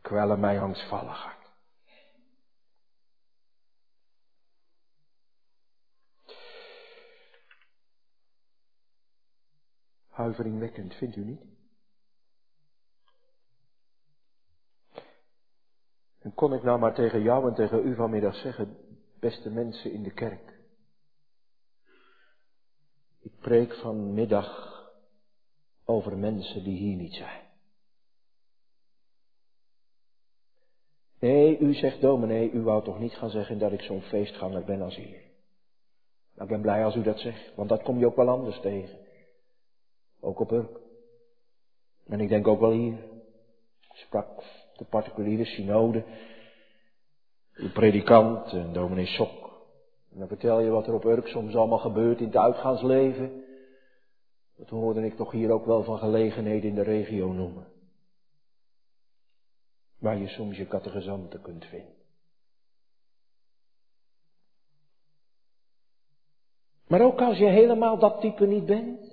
Kwellen 0.00 0.40
mij 0.40 0.60
angstvallig 0.60 1.18
hart. 1.18 1.40
Huiveringwekkend, 10.08 10.94
vindt 10.94 11.16
u 11.16 11.24
niet? 11.24 11.44
En 16.22 16.34
kon 16.34 16.52
ik 16.52 16.62
nou 16.62 16.78
maar 16.78 16.94
tegen 16.94 17.22
jou 17.22 17.48
en 17.48 17.54
tegen 17.54 17.86
u 17.86 17.94
vanmiddag 17.94 18.34
zeggen, 18.34 18.76
beste 19.20 19.50
mensen 19.50 19.92
in 19.92 20.02
de 20.02 20.12
kerk, 20.12 20.52
Ik 23.22 23.38
preek 23.38 23.74
vanmiddag 23.74 24.72
over 25.84 26.18
mensen 26.18 26.64
die 26.64 26.76
hier 26.76 26.96
niet 26.96 27.14
zijn. 27.14 27.42
Nee, 31.18 31.58
u 31.58 31.74
zegt 31.74 32.00
dominee, 32.00 32.50
u 32.50 32.62
wou 32.62 32.84
toch 32.84 32.98
niet 32.98 33.12
gaan 33.12 33.30
zeggen 33.30 33.58
dat 33.58 33.72
ik 33.72 33.80
zo'n 33.80 34.02
feestganger 34.02 34.64
ben 34.64 34.82
als 34.82 34.96
hier. 34.96 35.22
Nou, 36.34 36.42
ik 36.42 36.48
ben 36.48 36.60
blij 36.60 36.84
als 36.84 36.94
u 36.94 37.02
dat 37.02 37.18
zegt, 37.18 37.54
want 37.54 37.68
dat 37.68 37.82
kom 37.82 37.98
je 37.98 38.06
ook 38.06 38.16
wel 38.16 38.28
anders 38.28 38.60
tegen. 38.60 38.98
Ook 40.20 40.40
op 40.40 40.50
Urk. 40.50 40.80
En 42.06 42.20
ik 42.20 42.28
denk 42.28 42.46
ook 42.46 42.60
wel 42.60 42.72
hier. 42.72 42.98
Sprak 43.92 44.42
de 44.76 44.84
particuliere 44.84 45.44
synode, 45.44 46.04
uw 47.54 47.70
predikant 47.72 48.52
en 48.52 48.72
dominee 48.72 49.06
Sok. 49.06 49.42
En 50.12 50.18
dan 50.18 50.28
vertel 50.28 50.60
je 50.60 50.70
wat 50.70 50.86
er 50.86 50.94
op 50.94 51.04
Urk 51.04 51.26
soms 51.26 51.54
allemaal 51.54 51.78
gebeurt 51.78 52.18
in 52.18 52.26
het 52.26 52.36
uitgaansleven. 52.36 53.44
Dat 54.56 54.68
hoorde 54.68 55.04
ik 55.04 55.16
toch 55.16 55.30
hier 55.30 55.50
ook 55.50 55.66
wel 55.66 55.82
van 55.82 55.98
gelegenheden 55.98 56.68
in 56.68 56.74
de 56.74 56.82
regio 56.82 57.32
noemen. 57.32 57.66
Waar 59.98 60.18
je 60.18 60.28
soms 60.28 60.56
je 60.56 60.66
catechizanten 60.66 61.42
kunt 61.42 61.64
vinden. 61.64 61.94
Maar 66.86 67.00
ook 67.00 67.20
als 67.20 67.38
je 67.38 67.48
helemaal 67.48 67.98
dat 67.98 68.20
type 68.20 68.46
niet 68.46 68.66
bent. 68.66 69.11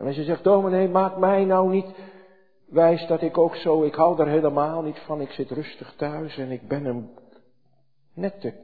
En 0.00 0.06
als 0.06 0.16
je 0.16 0.24
zegt, 0.24 0.44
dominee, 0.44 0.88
maak 0.88 1.16
mij 1.16 1.44
nou 1.44 1.70
niet 1.70 1.94
wijs 2.66 3.06
dat 3.06 3.22
ik 3.22 3.38
ook 3.38 3.56
zo, 3.56 3.82
ik 3.82 3.94
hou 3.94 4.20
er 4.20 4.28
helemaal 4.28 4.82
niet 4.82 4.98
van, 4.98 5.20
ik 5.20 5.30
zit 5.30 5.50
rustig 5.50 5.94
thuis 5.96 6.36
en 6.36 6.50
ik 6.50 6.68
ben 6.68 6.84
een 6.84 7.10
nette 8.14 8.54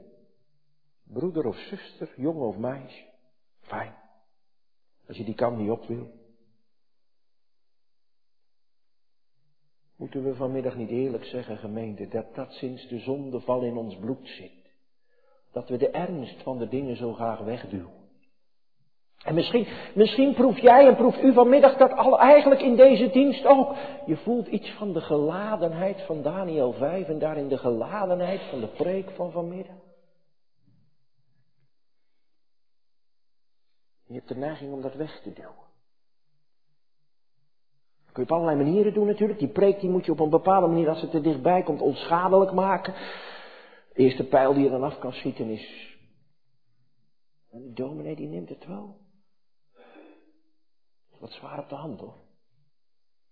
broeder 1.03 1.47
of 1.47 1.57
zuster, 1.57 2.13
jongen 2.17 2.47
of 2.47 2.57
meisje. 2.57 3.05
Fijn. 3.61 3.95
Als 5.09 5.17
je 5.17 5.25
die 5.25 5.35
kant 5.35 5.59
niet 5.59 5.71
op 5.71 5.87
wil. 5.87 6.11
Moeten 9.97 10.25
we 10.25 10.35
vanmiddag 10.35 10.77
niet 10.77 10.91
eerlijk 10.91 11.25
zeggen, 11.25 11.57
gemeente, 11.57 12.09
dat 12.09 12.35
dat 12.35 12.53
sinds 12.53 12.89
de 12.89 12.99
zondeval 12.99 13.63
in 13.63 13.77
ons 13.77 13.97
bloed 13.97 14.29
zit. 14.29 14.71
Dat 15.53 15.69
we 15.69 15.77
de 15.77 15.91
ernst 15.91 16.43
van 16.43 16.59
de 16.59 16.69
dingen 16.69 16.97
zo 16.97 17.13
graag 17.13 17.39
wegduwen. 17.41 18.06
En 19.25 19.35
misschien, 19.35 19.67
misschien 19.95 20.35
proef 20.35 20.59
jij 20.59 20.87
en 20.87 20.97
proeft 20.97 21.23
u 21.23 21.33
vanmiddag 21.33 21.77
dat 21.77 21.93
al 21.93 22.19
eigenlijk 22.19 22.61
in 22.61 22.77
deze 22.77 23.11
dienst 23.11 23.47
ook. 23.47 23.75
Je 24.07 24.17
voelt 24.17 24.47
iets 24.47 24.71
van 24.71 24.93
de 24.93 25.01
geladenheid 25.01 26.03
van 26.03 26.23
Daniel 26.23 26.73
5 26.73 27.09
en 27.09 27.19
daarin 27.19 27.49
de 27.49 27.59
geladenheid 27.59 28.41
van 28.41 28.61
de 28.61 28.67
preek 28.67 29.11
van 29.11 29.31
vanmiddag. 29.31 29.77
Je 34.07 34.15
hebt 34.15 34.29
de 34.29 34.37
neiging 34.37 34.73
om 34.73 34.81
dat 34.81 34.95
weg 34.95 35.21
te 35.23 35.33
duwen. 35.33 35.65
Kun 38.13 38.25
je 38.25 38.31
op 38.31 38.37
allerlei 38.37 38.65
manieren 38.65 38.95
doen 38.95 39.07
natuurlijk. 39.07 39.39
Die 39.39 39.49
preek 39.49 39.81
die 39.81 39.91
moet 39.91 40.05
je 40.05 40.13
op 40.13 40.21
een 40.21 40.31
bepaalde 40.31 40.67
manier, 40.67 40.89
als 40.89 41.01
het 41.01 41.15
er 41.15 41.23
dichtbij 41.23 41.63
komt, 41.63 41.81
onschadelijk 41.81 42.53
maken. 42.53 42.95
De 43.95 44.03
eerste 44.03 44.25
pijl 44.25 44.55
die 44.55 44.65
je 44.65 44.71
dan 44.71 44.83
af 44.83 44.99
kan 44.99 45.13
schieten 45.13 45.49
is... 45.49 45.95
En 47.51 47.63
de 47.63 47.73
dominee 47.73 48.17
die 48.17 48.29
neemt 48.29 48.49
het 48.49 48.67
wel. 48.67 48.97
Wat 51.19 51.31
zwaar 51.31 51.59
op 51.59 51.69
de 51.69 51.75
hand 51.75 52.01
hoor. 52.01 52.15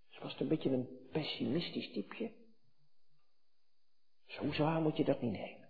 Ze 0.09 0.23
was 0.23 0.41
een 0.41 0.49
beetje 0.49 0.71
een 0.71 0.89
pessimistisch 1.13 1.93
typeje. 1.93 2.31
Zo 4.27 4.53
zwaar 4.53 4.81
moet 4.81 4.97
je 4.97 5.05
dat 5.05 5.21
niet 5.21 5.33
nemen. 5.33 5.69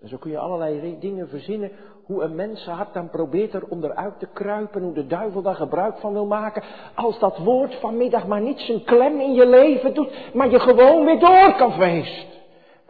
En 0.00 0.08
zo 0.08 0.16
kun 0.16 0.30
je 0.30 0.38
allerlei 0.38 0.98
dingen 0.98 1.28
verzinnen 1.28 1.70
hoe 2.04 2.22
een 2.22 2.34
mensenhart 2.34 2.94
dan 2.94 3.10
probeert 3.10 3.54
er 3.54 3.68
onderuit 3.68 4.18
te 4.18 4.26
kruipen, 4.26 4.82
hoe 4.82 4.94
de 4.94 5.06
duivel 5.06 5.42
daar 5.42 5.54
gebruik 5.54 5.98
van 5.98 6.12
wil 6.12 6.26
maken, 6.26 6.62
als 6.94 7.18
dat 7.18 7.38
woord 7.38 7.74
vanmiddag 7.74 8.26
maar 8.26 8.40
niet 8.40 8.58
zijn 8.58 8.84
klem 8.84 9.20
in 9.20 9.34
je 9.34 9.46
leven 9.46 9.94
doet, 9.94 10.34
maar 10.34 10.50
je 10.50 10.60
gewoon 10.60 11.04
weer 11.04 11.18
door 11.18 11.56
kan 11.56 11.72
feest. 11.72 12.39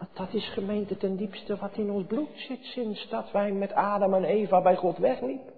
Want 0.00 0.16
dat 0.16 0.34
is 0.34 0.52
gemeente 0.52 0.96
ten 0.96 1.16
diepste 1.16 1.56
wat 1.56 1.76
in 1.76 1.90
ons 1.90 2.06
bloed 2.06 2.30
zit 2.34 2.64
sinds 2.64 3.08
dat 3.08 3.30
wij 3.30 3.52
met 3.52 3.72
Adam 3.72 4.14
en 4.14 4.24
Eva 4.24 4.62
bij 4.62 4.76
God 4.76 4.98
wegliepen. 4.98 5.52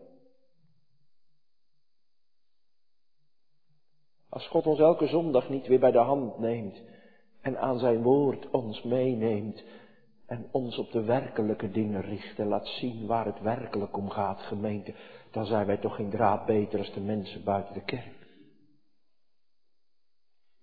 Als 4.29 4.49
God 4.49 4.66
ons 4.66 4.79
elke 4.79 5.07
zondag 5.07 5.49
niet 5.49 5.66
weer 5.66 5.81
bij 5.81 5.90
de 5.90 5.99
hand 5.99 6.38
neemt 6.38 6.83
en 7.40 7.59
aan 7.59 7.79
zijn 7.79 8.03
woord 8.03 8.51
ons 8.51 8.83
meeneemt, 8.83 9.62
en 10.27 10.49
ons 10.51 10.79
op 10.79 10.93
de 10.93 11.03
werkelijke 11.03 11.71
dingen 11.71 12.01
richten, 12.01 12.47
laat 12.47 12.66
zien 12.66 13.07
waar 13.07 13.27
het 13.27 13.40
werkelijk 13.40 13.97
om 13.97 14.11
gaat, 14.11 14.40
gemeente, 14.40 14.95
dan 15.31 15.47
zijn 15.47 15.66
wij 15.66 15.77
toch 15.77 15.97
geen 15.97 16.11
draad 16.11 16.47
beter 16.47 16.79
als 16.79 16.93
de 16.93 17.01
mensen 17.01 17.45
buiten 17.45 17.75
de 17.75 17.85
kerk. 17.85 18.27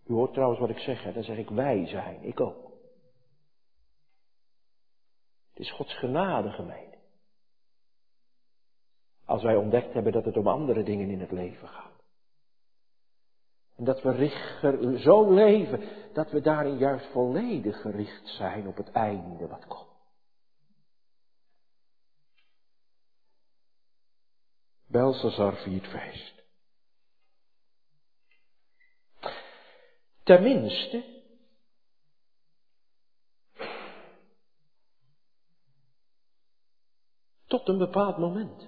U 0.05 0.13
hoort 0.13 0.33
trouwens 0.33 0.59
wat 0.59 0.69
ik 0.69 0.77
zeg, 0.77 1.03
hè? 1.03 1.13
dan 1.13 1.23
zeg 1.23 1.37
ik 1.37 1.49
wij 1.49 1.87
zijn, 1.87 2.23
ik 2.23 2.39
ook. 2.39 2.68
Is 5.59 5.71
Gods 5.71 5.93
genade, 5.97 6.51
gemeente. 6.51 6.97
Als 9.25 9.43
wij 9.43 9.55
ontdekt 9.55 9.93
hebben 9.93 10.11
dat 10.11 10.25
het 10.25 10.37
om 10.37 10.47
andere 10.47 10.83
dingen 10.83 11.09
in 11.09 11.19
het 11.19 11.31
leven 11.31 11.67
gaat. 11.67 12.03
En 13.75 13.83
dat 13.83 14.01
we 14.01 14.99
zo 14.99 15.33
leven 15.33 16.13
dat 16.13 16.31
we 16.31 16.41
daarin 16.41 16.77
juist 16.77 17.11
volledig 17.11 17.81
gericht 17.81 18.27
zijn 18.27 18.67
op 18.67 18.77
het 18.77 18.91
einde 18.91 19.47
wat 19.47 19.65
komt. 19.67 19.87
Belsazar 24.85 25.55
viert 25.55 25.87
feest. 25.87 26.43
Tenminste, 30.23 31.19
tot 37.49 37.58
een 37.69 37.77
bepaald 37.77 38.17
moment. 38.17 38.67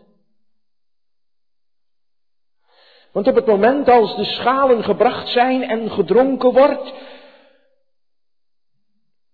Want 3.11 3.27
op 3.27 3.35
het 3.35 3.45
moment 3.45 3.89
als 3.89 4.15
de 4.15 4.25
schalen 4.25 4.83
gebracht 4.83 5.27
zijn 5.27 5.63
en 5.63 5.89
gedronken 5.89 6.53
wordt, 6.53 6.93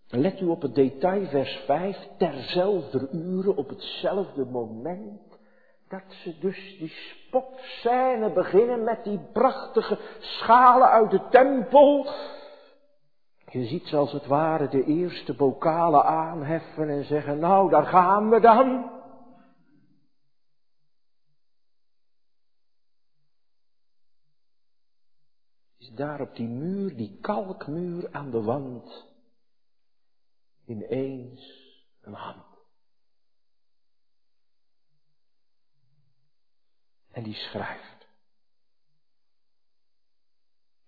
let 0.09 0.41
u 0.41 0.45
op 0.45 0.61
het 0.61 0.75
detail, 0.75 1.25
vers 1.25 1.55
5, 1.65 2.07
terzelfde 2.17 3.09
uren, 3.11 3.55
op 3.55 3.69
hetzelfde 3.69 4.45
moment, 4.45 5.21
dat 5.89 6.03
ze 6.07 6.39
dus 6.39 6.77
die 6.79 6.89
spotscène 6.89 8.31
beginnen 8.31 8.83
met 8.83 9.03
die 9.03 9.19
prachtige 9.33 9.97
schalen 10.19 10.89
uit 10.89 11.11
de 11.11 11.21
tempel. 11.29 12.07
Je 13.49 13.65
ziet 13.65 13.87
ze 13.87 13.97
als 13.97 14.11
het 14.11 14.25
ware 14.25 14.67
de 14.67 14.83
eerste 14.83 15.33
bokalen 15.33 16.03
aanheffen 16.05 16.89
en 16.89 17.03
zeggen, 17.03 17.39
nou 17.39 17.69
daar 17.69 17.85
gaan 17.85 18.29
we 18.29 18.39
dan. 18.39 18.95
Daar 25.97 26.21
op 26.21 26.35
die 26.35 26.47
muur, 26.47 26.95
die 26.95 27.17
kalkmuur 27.21 28.09
aan 28.11 28.31
de 28.31 28.41
wand, 28.41 29.05
ineens 30.65 31.75
een 32.01 32.13
hand. 32.13 32.45
En 37.11 37.23
die 37.23 37.33
schrijft. 37.33 38.07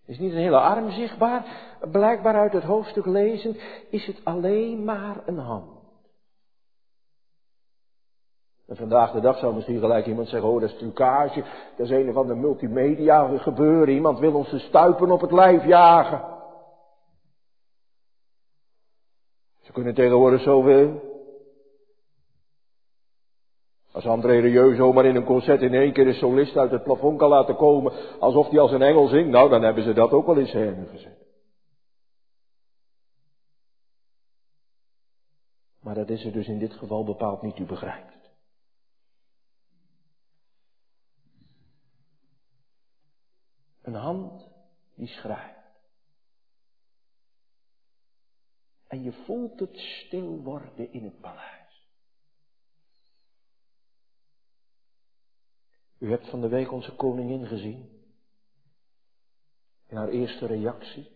Is 0.05 0.17
niet 0.17 0.31
een 0.31 0.37
hele 0.37 0.59
arm 0.59 0.91
zichtbaar, 0.91 1.77
blijkbaar 1.91 2.35
uit 2.35 2.53
het 2.53 2.63
hoofdstuk 2.63 3.05
lezen, 3.05 3.57
is 3.89 4.05
het 4.05 4.25
alleen 4.25 4.83
maar 4.83 5.27
een 5.27 5.37
hand. 5.37 5.78
En 8.69 8.75
vandaag 8.75 9.11
de 9.11 9.19
dag 9.19 9.37
zou 9.37 9.53
misschien 9.55 9.79
gelijk 9.79 10.05
iemand 10.05 10.27
zeggen, 10.27 10.49
oh 10.49 10.61
dat 10.61 10.69
is 10.69 10.77
trucage, 10.77 11.43
dat 11.75 11.85
is 11.85 11.91
een 11.91 12.09
of 12.09 12.15
ander 12.15 12.37
multimedia 12.37 13.37
gebeuren, 13.37 13.93
iemand 13.93 14.19
wil 14.19 14.33
ons 14.33 14.49
de 14.49 14.59
stuipen 14.59 15.11
op 15.11 15.21
het 15.21 15.31
lijf 15.31 15.65
jagen. 15.65 16.37
Ze 19.61 19.71
kunnen 19.71 19.93
tegenwoordig 19.93 20.41
zoveel. 20.41 21.07
Als 23.91 24.05
André 24.05 24.39
Rieu 24.39 24.75
zomaar 24.75 25.05
in 25.05 25.15
een 25.15 25.23
concert 25.23 25.61
in 25.61 25.73
één 25.73 25.93
keer 25.93 26.07
een 26.07 26.13
solist 26.13 26.57
uit 26.57 26.71
het 26.71 26.83
plafond 26.83 27.17
kan 27.17 27.29
laten 27.29 27.55
komen, 27.55 28.19
alsof 28.19 28.49
hij 28.49 28.59
als 28.59 28.71
een 28.71 28.81
engel 28.81 29.07
zingt, 29.07 29.29
nou 29.29 29.49
dan 29.49 29.61
hebben 29.61 29.83
ze 29.83 29.93
dat 29.93 30.11
ook 30.11 30.25
wel 30.25 30.37
in 30.37 30.47
scène 30.47 30.85
gezet. 30.85 31.27
Maar 35.79 35.95
dat 35.95 36.09
is 36.09 36.25
er 36.25 36.31
dus 36.31 36.47
in 36.47 36.59
dit 36.59 36.73
geval 36.73 37.03
bepaald 37.03 37.41
niet, 37.41 37.59
u 37.59 37.65
begrijpt. 37.65 38.18
Een 43.89 43.95
hand 43.95 44.47
die 44.95 45.07
schrijft. 45.07 45.81
En 48.87 49.03
je 49.03 49.11
voelt 49.11 49.59
het 49.59 49.77
stil 49.77 50.41
worden 50.43 50.91
in 50.91 51.03
het 51.03 51.19
paleis. 51.19 51.87
U 55.97 56.09
hebt 56.09 56.29
van 56.29 56.41
de 56.41 56.47
week 56.47 56.71
onze 56.71 56.95
koningin 56.95 57.47
gezien. 57.47 58.03
In 59.87 59.97
haar 59.97 60.09
eerste 60.09 60.45
reactie. 60.45 61.11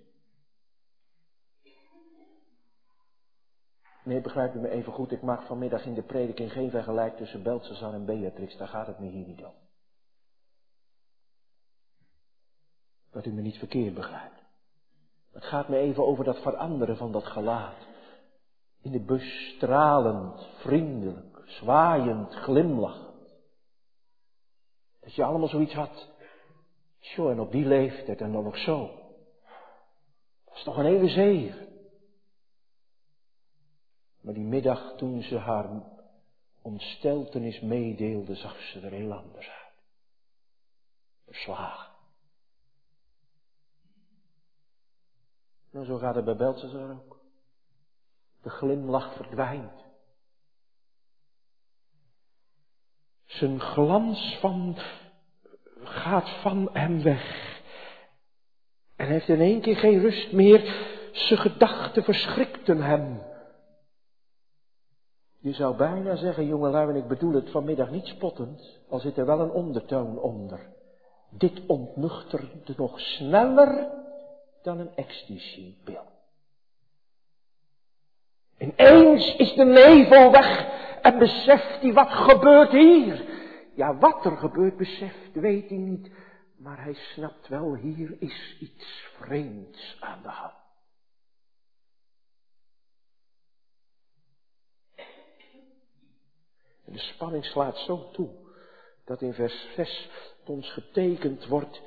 Nee, 4.03 4.21
begrijp 4.21 4.53
u 4.53 4.59
me 4.59 4.69
even 4.69 4.93
goed. 4.93 5.11
Ik 5.11 5.21
maak 5.21 5.41
vanmiddag 5.41 5.85
in 5.85 5.93
de 5.93 6.03
prediking 6.03 6.51
geen 6.51 6.69
vergelijk 6.69 7.17
tussen 7.17 7.43
Belshazzar 7.43 7.93
en 7.93 8.05
Beatrix. 8.05 8.57
Daar 8.57 8.67
gaat 8.67 8.87
het 8.87 8.99
me 8.99 9.07
hier 9.07 9.25
niet 9.25 9.43
om. 9.43 9.62
Dat 13.13 13.25
u 13.25 13.31
me 13.31 13.41
niet 13.41 13.57
verkeerd 13.57 13.93
begrijpt. 13.93 14.43
Het 15.31 15.43
gaat 15.43 15.67
me 15.67 15.77
even 15.77 16.05
over 16.05 16.23
dat 16.23 16.41
veranderen 16.41 16.97
van 16.97 17.11
dat 17.11 17.25
gelaat. 17.25 17.87
In 18.81 18.91
de 18.91 18.99
bus 18.99 19.53
stralend, 19.55 20.47
vriendelijk, 20.57 21.41
zwaaiend, 21.45 22.33
glimlachend. 22.33 23.35
Dat 24.99 25.15
je 25.15 25.23
allemaal 25.23 25.47
zoiets 25.47 25.73
had. 25.73 26.09
Zo, 26.99 27.29
en 27.29 27.39
op 27.39 27.51
die 27.51 27.65
leeftijd 27.65 28.21
en 28.21 28.31
dan 28.31 28.43
nog 28.43 28.57
zo. 28.57 28.87
Dat 30.45 30.55
is 30.55 30.63
toch 30.63 30.77
een 30.77 30.85
hele 30.85 31.09
zegen. 31.09 31.67
Maar 34.21 34.33
die 34.33 34.43
middag 34.43 34.95
toen 34.97 35.21
ze 35.21 35.37
haar 35.37 35.83
ontsteltenis 36.61 37.59
meedeelde, 37.59 38.35
zag 38.35 38.61
ze 38.61 38.79
er 38.79 38.91
heel 38.91 39.13
anders 39.13 39.49
uit. 39.49 39.73
Verslagen. 41.25 41.92
Nou, 45.73 45.85
zo 45.85 45.97
gaat 45.97 46.15
het 46.15 46.25
bij 46.25 46.35
Belshazzar 46.35 46.91
ook. 46.91 47.19
De 48.41 48.49
glimlach 48.49 49.13
verdwijnt. 49.13 49.85
Zijn 53.25 53.59
glans 53.59 54.37
van, 54.39 54.75
gaat 55.83 56.29
van 56.29 56.69
hem 56.73 57.03
weg. 57.03 57.61
En 58.95 59.07
heeft 59.07 59.27
in 59.27 59.39
één 59.39 59.61
keer 59.61 59.75
geen 59.75 59.99
rust 59.99 60.31
meer. 60.31 60.61
Zijn 61.11 61.39
gedachten 61.39 62.03
verschrikten 62.03 62.81
hem. 62.81 63.21
Je 65.39 65.53
zou 65.53 65.75
bijna 65.77 66.15
zeggen, 66.15 66.45
jongelui, 66.45 66.89
en 66.89 66.95
ik 66.95 67.07
bedoel 67.07 67.33
het 67.33 67.49
vanmiddag 67.49 67.91
niet 67.91 68.05
spottend, 68.05 68.79
al 68.89 68.99
zit 68.99 69.17
er 69.17 69.25
wel 69.25 69.39
een 69.39 69.51
ondertoon 69.51 70.19
onder. 70.19 70.59
Dit 71.29 71.65
ontnuchterde 71.65 72.73
nog 72.77 72.99
sneller 72.99 74.01
dan 74.63 74.79
een 74.79 74.95
ecstasy-pil. 74.95 76.11
Ineens 78.57 79.35
is 79.35 79.53
de 79.53 79.65
nevel 79.65 80.31
weg 80.31 80.67
en 81.01 81.17
beseft 81.17 81.81
hij 81.81 81.93
wat 81.93 82.09
gebeurt 82.09 82.71
hier. 82.71 83.25
Ja, 83.75 83.97
wat 83.97 84.25
er 84.25 84.37
gebeurt 84.37 84.77
beseft, 84.77 85.33
weet 85.33 85.69
hij 85.69 85.77
niet, 85.77 86.11
maar 86.57 86.83
hij 86.83 86.93
snapt 86.93 87.47
wel, 87.47 87.75
hier 87.75 88.15
is 88.19 88.57
iets 88.59 89.07
vreemds 89.17 89.97
aan 89.99 90.21
de 90.21 90.29
hand. 90.29 90.53
De 96.85 96.99
spanning 96.99 97.45
slaat 97.45 97.77
zo 97.77 98.09
toe, 98.11 98.29
dat 99.05 99.21
in 99.21 99.33
vers 99.33 99.73
6 99.75 100.09
ons 100.45 100.71
getekend 100.71 101.47
wordt 101.47 101.81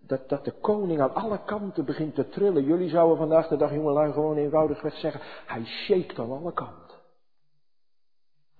dat, 0.00 0.28
dat 0.28 0.44
de 0.44 0.52
koning 0.52 1.00
aan 1.00 1.14
alle 1.14 1.44
kanten 1.44 1.84
begint 1.84 2.14
te 2.14 2.28
trillen. 2.28 2.64
Jullie 2.64 2.88
zouden 2.88 3.16
vandaag 3.16 3.48
de 3.48 3.56
dag, 3.56 3.72
jongelui, 3.72 4.12
gewoon 4.12 4.36
eenvoudigweg 4.36 4.94
zeggen, 4.94 5.20
hij 5.46 5.64
shakes 5.64 6.18
aan 6.18 6.32
alle 6.32 6.52
kanten. 6.52 6.98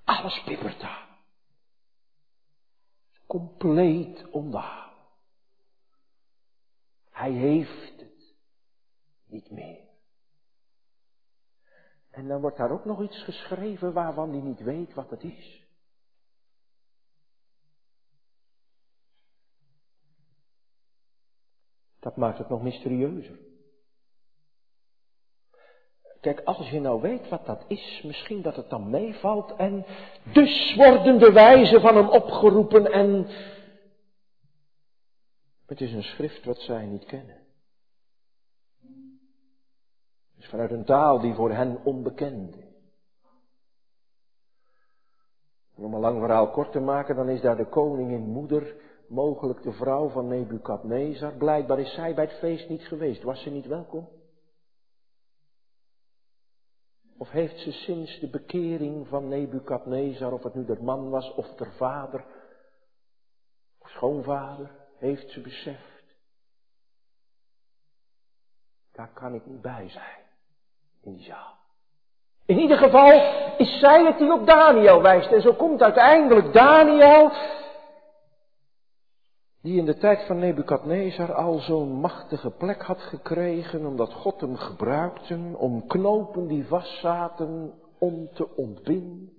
Alles 0.04 0.42
pippert 0.44 0.80
daar. 0.80 1.08
Compleet 3.26 4.30
ondaan. 4.30 4.92
Hij 7.10 7.32
heeft 7.32 8.00
het 8.00 8.34
niet 9.26 9.50
meer. 9.50 9.86
En 12.10 12.28
dan 12.28 12.40
wordt 12.40 12.56
daar 12.56 12.70
ook 12.70 12.84
nog 12.84 13.02
iets 13.02 13.22
geschreven 13.24 13.92
waarvan 13.92 14.30
hij 14.30 14.40
niet 14.40 14.60
weet 14.60 14.94
wat 14.94 15.10
het 15.10 15.22
is. 15.22 15.67
Dat 22.00 22.16
maakt 22.16 22.38
het 22.38 22.48
nog 22.48 22.62
mysterieuzer. 22.62 23.38
Kijk, 26.20 26.40
als 26.40 26.70
je 26.70 26.80
nou 26.80 27.00
weet 27.00 27.28
wat 27.28 27.46
dat 27.46 27.64
is, 27.68 28.02
misschien 28.04 28.42
dat 28.42 28.56
het 28.56 28.70
dan 28.70 28.90
meevalt 28.90 29.54
en 29.56 29.86
dus 30.32 30.74
worden 30.74 31.18
de 31.18 31.32
wijzen 31.32 31.80
van 31.80 31.96
hem 31.96 32.08
opgeroepen 32.08 32.92
en 32.92 33.26
het 35.66 35.80
is 35.80 35.92
een 35.92 36.02
schrift 36.02 36.44
wat 36.44 36.58
zij 36.58 36.86
niet 36.86 37.04
kennen. 37.04 37.36
Het 40.34 40.44
is 40.44 40.48
vanuit 40.48 40.70
een 40.70 40.84
taal 40.84 41.20
die 41.20 41.34
voor 41.34 41.52
hen 41.52 41.84
onbekend 41.84 42.56
is. 42.56 42.68
om 45.74 45.94
een 45.94 46.00
lang 46.00 46.20
verhaal 46.20 46.50
kort 46.50 46.72
te 46.72 46.80
maken, 46.80 47.16
dan 47.16 47.28
is 47.28 47.40
daar 47.40 47.56
de 47.56 47.68
koningin 47.68 48.28
moeder 48.28 48.74
mogelijk 49.08 49.62
de 49.62 49.72
vrouw 49.72 50.08
van 50.08 50.28
Nebukadnezar. 50.28 51.32
Blijkbaar 51.32 51.78
is 51.78 51.94
zij 51.94 52.14
bij 52.14 52.24
het 52.24 52.38
feest 52.38 52.68
niet 52.68 52.86
geweest. 52.86 53.22
Was 53.22 53.42
ze 53.42 53.50
niet 53.50 53.66
welkom? 53.66 54.08
Of 57.18 57.30
heeft 57.30 57.58
ze 57.58 57.72
sinds 57.72 58.20
de 58.20 58.28
bekering 58.28 59.08
van 59.08 59.28
Nebukadnezar, 59.28 60.32
of 60.32 60.42
het 60.42 60.54
nu 60.54 60.64
de 60.64 60.82
man 60.82 61.10
was 61.10 61.34
of 61.34 61.46
de 61.46 61.70
vader, 61.76 62.24
of 63.78 63.88
schoonvader, 63.88 64.70
heeft 64.98 65.30
ze 65.30 65.40
beseft. 65.40 66.16
Daar 68.92 69.10
kan 69.12 69.34
ik 69.34 69.46
niet 69.46 69.62
bij 69.62 69.88
zijn, 69.88 70.24
in 71.00 71.12
die 71.12 71.24
zaal. 71.24 71.56
In 72.46 72.58
ieder 72.58 72.78
geval 72.78 73.12
is 73.58 73.78
zij 73.78 74.04
het 74.04 74.18
die 74.18 74.32
op 74.32 74.46
Daniel 74.46 75.02
wijst. 75.02 75.32
En 75.32 75.40
zo 75.40 75.52
komt 75.52 75.82
uiteindelijk 75.82 76.52
Daniel 76.52 77.30
die 79.62 79.78
in 79.78 79.84
de 79.84 79.96
tijd 79.96 80.26
van 80.26 80.38
Nebukadnezar 80.38 81.34
al 81.34 81.58
zo'n 81.58 81.92
machtige 81.92 82.50
plek 82.50 82.82
had 82.82 83.00
gekregen, 83.00 83.86
omdat 83.86 84.12
God 84.12 84.40
hem 84.40 84.56
gebruikte 84.56 85.54
om 85.56 85.86
knopen 85.86 86.46
die 86.46 86.66
vastzaten 86.66 87.74
om 87.98 88.28
te 88.32 88.56
ontbinden. 88.56 89.38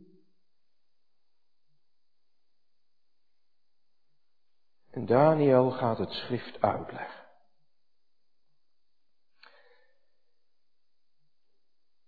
En 4.91 5.05
Daniel 5.05 5.71
gaat 5.71 5.97
het 5.97 6.11
schrift 6.11 6.61
uitleggen. 6.61 7.27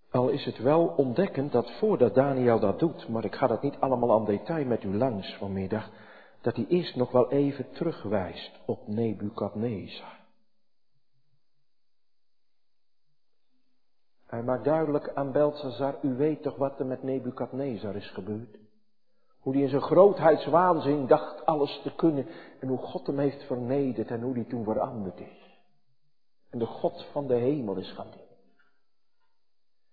Al 0.10 0.30
is 0.30 0.46
het 0.46 0.58
wel 0.58 0.88
ontdekkend 0.88 1.52
dat 1.52 1.72
voordat 1.72 2.16
Daniel 2.16 2.60
dat 2.60 2.80
doet, 2.80 3.08
maar 3.08 3.26
ik 3.26 3.36
ga 3.36 3.48
dat 3.48 3.62
niet 3.62 3.80
allemaal 3.80 4.12
aan 4.20 4.26
detail 4.26 4.66
met 4.66 4.84
u 4.84 4.98
langs 4.98 5.36
vanmiddag, 5.36 5.90
dat 6.42 6.56
hij 6.56 6.66
eerst 6.68 6.96
nog 6.96 7.12
wel 7.12 7.32
even 7.32 7.72
terugwijst 7.72 8.60
op 8.66 8.88
Nebukadnezar. 8.88 10.20
Hij 14.26 14.44
maakt 14.44 14.64
duidelijk 14.64 15.14
aan 15.14 15.32
Belshazzar, 15.32 15.98
u 16.02 16.16
weet 16.16 16.42
toch 16.42 16.56
wat 16.56 16.80
er 16.80 16.86
met 16.86 17.04
Nebukadnezar 17.04 17.96
is 17.96 18.10
gebeurd? 18.10 18.58
Hoe 19.40 19.54
hij 19.54 19.62
in 19.62 19.70
zijn 19.70 19.82
grootheidswaanzin 19.82 21.08
dacht 21.08 21.46
alles 21.46 21.82
te 21.84 21.96
kunnen 21.96 22.28
en 22.60 22.68
hoe 22.68 22.78
God 22.78 23.08
hem 23.08 23.20
heeft 23.20 23.44
vernederd 23.44 24.10
en 24.10 24.22
hoe 24.22 24.34
hij 24.34 24.44
toen 24.44 24.64
veranderd 24.64 25.20
is. 25.20 25.60
En 26.50 26.60
de 26.60 26.66
God 26.66 27.06
van 27.12 27.28
de 27.28 27.36
hemel 27.36 27.76
is 27.76 27.92
gaan. 27.92 28.08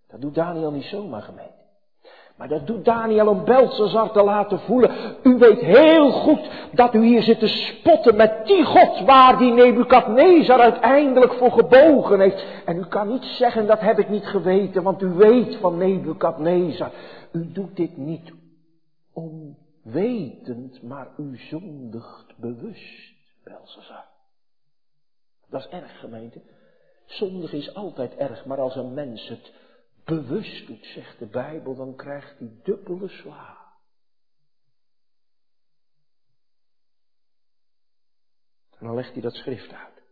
Dat 0.07 0.21
doet 0.21 0.35
Daniel 0.35 0.71
niet 0.71 0.85
zomaar 0.85 1.23
gemeente. 1.23 1.68
Maar 2.39 2.49
dat 2.49 2.67
doet 2.67 2.85
Daniel 2.85 3.29
om 3.29 3.45
Belshazzar 3.45 4.13
te 4.13 4.23
laten 4.23 4.61
voelen. 4.61 4.91
U 5.23 5.37
weet 5.39 5.61
heel 5.61 6.11
goed 6.11 6.51
dat 6.73 6.95
u 6.95 7.05
hier 7.05 7.23
zit 7.23 7.39
te 7.39 7.47
spotten 7.47 8.17
met 8.17 8.47
die 8.47 8.65
God 8.65 9.01
waar 9.01 9.39
die 9.39 9.53
Nebukadnezar 9.53 10.61
uiteindelijk 10.61 11.33
voor 11.33 11.53
gebogen 11.53 12.21
heeft. 12.21 12.45
En 12.65 12.77
u 12.77 12.85
kan 12.85 13.09
niet 13.09 13.25
zeggen 13.25 13.67
dat 13.67 13.81
heb 13.81 13.99
ik 13.99 14.09
niet 14.09 14.27
geweten, 14.27 14.83
want 14.83 15.03
u 15.03 15.09
weet 15.09 15.57
van 15.57 15.77
Nebukadnezar. 15.77 16.91
U 17.33 17.53
doet 17.53 17.77
dit 17.77 17.97
niet 17.97 18.33
onwetend, 19.13 20.83
maar 20.83 21.09
u 21.17 21.37
zondigt 21.37 22.35
bewust, 22.37 23.13
Belshazzar. 23.45 24.05
Dat 25.51 25.61
is 25.61 25.69
erg 25.69 26.01
gemeente. 26.01 26.41
Zondig 27.07 27.53
is 27.53 27.75
altijd 27.75 28.17
erg, 28.17 28.45
maar 28.45 28.61
als 28.61 28.77
een 28.77 28.95
mens 28.95 29.29
het 29.29 29.53
bewust 30.09 30.67
doet, 30.67 30.85
zegt 30.85 31.19
de 31.19 31.27
Bijbel, 31.27 31.75
dan 31.75 31.97
krijgt 31.97 32.39
hij 32.39 32.51
dubbele 32.63 33.09
zwaar. 33.09 33.67
En 38.79 38.87
dan 38.87 38.95
legt 38.95 39.13
hij 39.13 39.23
dat 39.23 39.35
schrift 39.35 39.73
uit. 39.73 40.03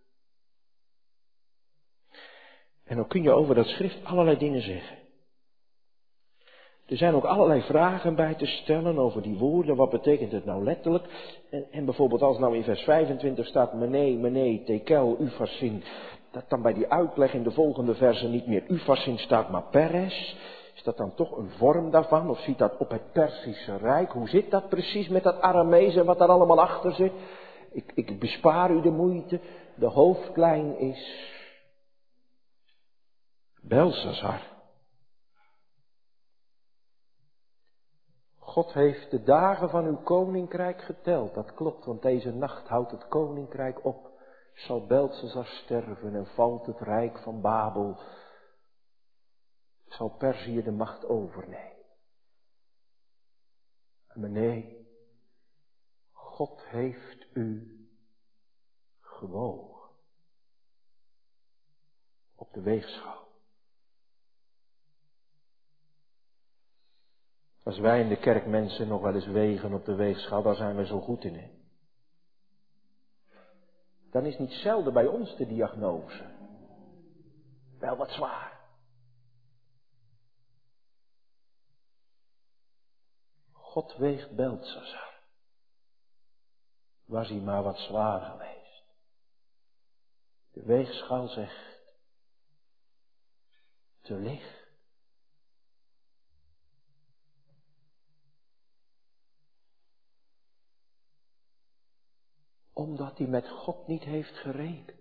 En 2.85 2.97
dan 2.97 3.09
kun 3.09 3.23
je 3.23 3.31
over 3.31 3.55
dat 3.55 3.67
schrift 3.67 4.05
allerlei 4.05 4.39
dingen 4.39 4.63
zeggen. 4.63 4.99
Er 6.87 6.97
zijn 6.97 7.15
ook 7.15 7.25
allerlei 7.25 7.63
vragen 7.63 8.15
bij 8.15 8.35
te 8.35 8.47
stellen 8.47 8.99
over 8.99 9.23
die 9.23 9.39
woorden. 9.39 9.77
Wat 9.77 9.91
betekent 9.91 10.33
het 10.33 10.45
nou 10.45 10.65
letterlijk? 10.65 11.05
En, 11.71 11.85
bijvoorbeeld 11.85 12.23
als 12.23 12.39
nou 12.39 12.57
in 12.57 12.63
vers 12.63 12.83
25 12.83 13.47
staat 13.47 13.75
mene, 13.75 14.17
mene, 14.17 14.65
tekel, 14.65 15.21
ufasin. 15.21 15.83
Dat 16.37 16.49
dan 16.49 16.63
bij 16.63 16.73
die 16.73 16.89
uitleg 16.89 17.33
in 17.33 17.43
de 17.43 17.51
volgende 17.51 17.95
versen 17.95 18.31
niet 18.31 18.47
meer 18.47 18.71
ufasin 18.71 19.19
staat, 19.19 19.51
maar 19.51 19.63
peres. 19.63 20.37
Is 20.75 20.83
dat 20.83 20.97
dan 20.97 21.15
toch 21.15 21.37
een 21.37 21.51
vorm 21.51 21.91
daarvan? 21.91 22.31
Of 22.31 22.39
ziet 22.41 22.59
dat 22.59 22.77
op 22.77 22.91
het 22.91 23.13
Persische 23.13 23.77
Rijk? 23.77 24.13
Hoe 24.13 24.29
zit 24.29 24.51
dat 24.51 24.69
precies 24.69 25.09
met 25.09 25.23
dat 25.23 25.41
Aramees 25.41 25.97
en 25.97 26.05
wat 26.05 26.19
daar 26.19 26.29
allemaal 26.29 26.61
achter 26.61 26.93
zit? 26.93 27.13
Ik, 27.71 27.93
ik 27.95 28.19
bespaar 28.19 28.71
u 28.71 28.81
de 28.81 28.91
moeite. 28.91 29.41
De 29.75 29.87
hoofdlijn 29.87 30.79
is 30.79 31.31
Belsazar. 33.63 34.41
God 38.39 38.73
heeft 38.73 39.11
de 39.11 39.23
dagen 39.23 39.71
van 39.71 39.85
uw 39.85 40.03
koninkrijk 40.03 40.83
geteld. 40.83 41.35
Dat 41.35 41.55
klopt, 41.55 41.85
want 41.85 42.03
deze 42.03 42.33
nacht 42.33 42.69
houdt 42.69 42.91
het 42.91 43.09
koninkrijk 43.09 43.85
op. 43.85 44.06
Zal 44.57 44.87
Belsazar 44.87 45.47
sterven 45.47 46.15
en 46.15 46.27
valt 46.27 46.67
het 46.67 46.81
rijk 46.81 47.19
van 47.19 47.41
Babel. 47.41 48.01
Zal 49.87 50.09
Perzië 50.09 50.63
de 50.63 50.71
macht 50.71 51.05
overnemen. 51.05 51.85
Maar 54.15 54.31
nee, 54.31 54.87
God 56.13 56.67
heeft 56.67 57.27
u 57.33 57.79
gewogen. 59.01 59.91
Op 62.35 62.53
de 62.53 62.61
weegschaal. 62.61 63.29
Als 67.63 67.79
wij 67.79 68.01
in 68.01 68.09
de 68.09 68.19
kerk 68.19 68.47
mensen 68.47 68.89
nog 68.89 69.01
wel 69.01 69.15
eens 69.15 69.27
wegen 69.27 69.73
op 69.73 69.85
de 69.85 69.95
weegschaal, 69.95 70.43
daar 70.43 70.55
zijn 70.55 70.77
we 70.77 70.87
zo 70.87 71.01
goed 71.01 71.25
in. 71.25 71.66
Dan 74.17 74.27
is 74.27 74.39
niet 74.39 74.53
zelden 74.53 74.93
bij 74.93 75.07
ons 75.07 75.37
de 75.37 75.47
diagnose. 75.47 76.25
Wel 77.79 77.97
wat 77.97 78.11
zwaar. 78.11 78.61
God 83.53 83.97
weegt 83.97 84.37
Beltsazar. 84.37 85.21
Was 87.05 87.29
hij 87.29 87.41
maar 87.41 87.63
wat 87.63 87.79
zwaar 87.79 88.21
geweest. 88.21 88.85
De 90.53 90.63
weegschaal 90.63 91.29
zegt, 91.29 91.81
te 94.01 94.15
licht. 94.15 94.56
Omdat 102.77 103.19
hij 103.19 103.27
met 103.27 103.49
God 103.49 103.87
niet 103.87 104.03
heeft 104.03 104.37
gerekend. 104.37 105.01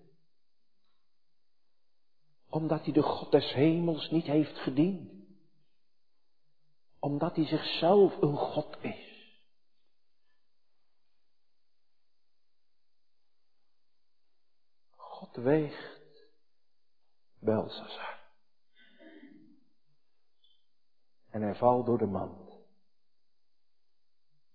Omdat 2.49 2.83
hij 2.83 2.93
de 2.93 3.01
God 3.01 3.31
des 3.31 3.53
hemels 3.53 4.09
niet 4.09 4.25
heeft 4.25 4.57
gediend. 4.57 5.11
Omdat 6.99 7.35
hij 7.35 7.45
zichzelf 7.45 8.21
een 8.21 8.38
God 8.38 8.77
is. 8.81 9.39
God 14.95 15.35
weegt 15.35 16.27
Belsazar. 17.39 18.19
En 21.29 21.41
hij 21.41 21.55
valt 21.55 21.85
door 21.85 21.97
de 21.97 22.05
mand. 22.05 22.59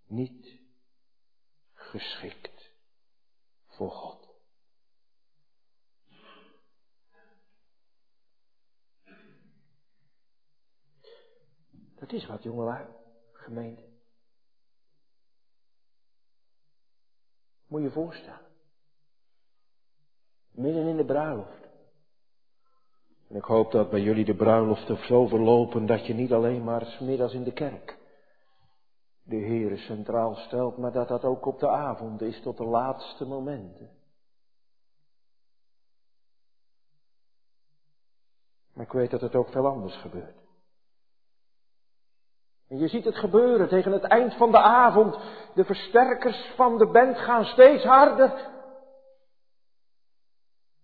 Niet 0.07 0.61
geschikt 1.73 2.60
voor 3.81 3.91
God. 3.91 4.29
Dat 11.95 12.13
is 12.13 12.27
wat, 12.27 12.43
jongelui, 12.43 12.87
gemeente. 13.33 13.83
Moet 17.67 17.83
je 17.83 17.91
voorstellen. 17.91 18.47
Midden 20.51 20.87
in 20.87 20.97
de 20.97 21.05
bruiloft. 21.05 21.69
En 23.29 23.37
ik 23.37 23.45
hoop 23.45 23.73
dat 23.73 23.91
bij 23.91 24.01
jullie 24.01 24.25
de 24.25 24.35
bruiloften 24.35 25.07
zo 25.07 25.27
verlopen 25.27 25.87
dat 25.87 26.07
je 26.07 26.15
niet 26.15 26.33
alleen 26.33 26.65
maar 26.65 26.87
smiddags 26.87 27.33
in 27.33 27.45
de 27.45 27.53
kerk 27.53 28.00
de 29.31 29.37
Heere 29.37 29.77
centraal 29.77 30.35
stelt, 30.35 30.77
maar 30.77 30.93
dat 30.93 31.09
dat 31.09 31.25
ook 31.25 31.47
op 31.47 31.59
de 31.59 31.69
avond 31.69 32.21
is 32.21 32.41
tot 32.43 32.57
de 32.57 32.65
laatste 32.65 33.25
momenten. 33.25 33.91
Maar 38.73 38.85
ik 38.85 38.93
weet 38.93 39.11
dat 39.11 39.21
het 39.21 39.35
ook 39.35 39.49
veel 39.49 39.67
anders 39.67 39.97
gebeurt. 39.97 40.39
En 42.69 42.79
je 42.79 42.89
ziet 42.89 43.05
het 43.05 43.17
gebeuren 43.17 43.69
tegen 43.69 43.93
het 43.93 44.03
eind 44.03 44.35
van 44.35 44.51
de 44.51 44.61
avond. 44.61 45.19
De 45.55 45.65
versterkers 45.65 46.53
van 46.57 46.79
de 46.79 46.87
band 46.87 47.17
gaan 47.17 47.45
steeds 47.45 47.85
harder. 47.85 48.51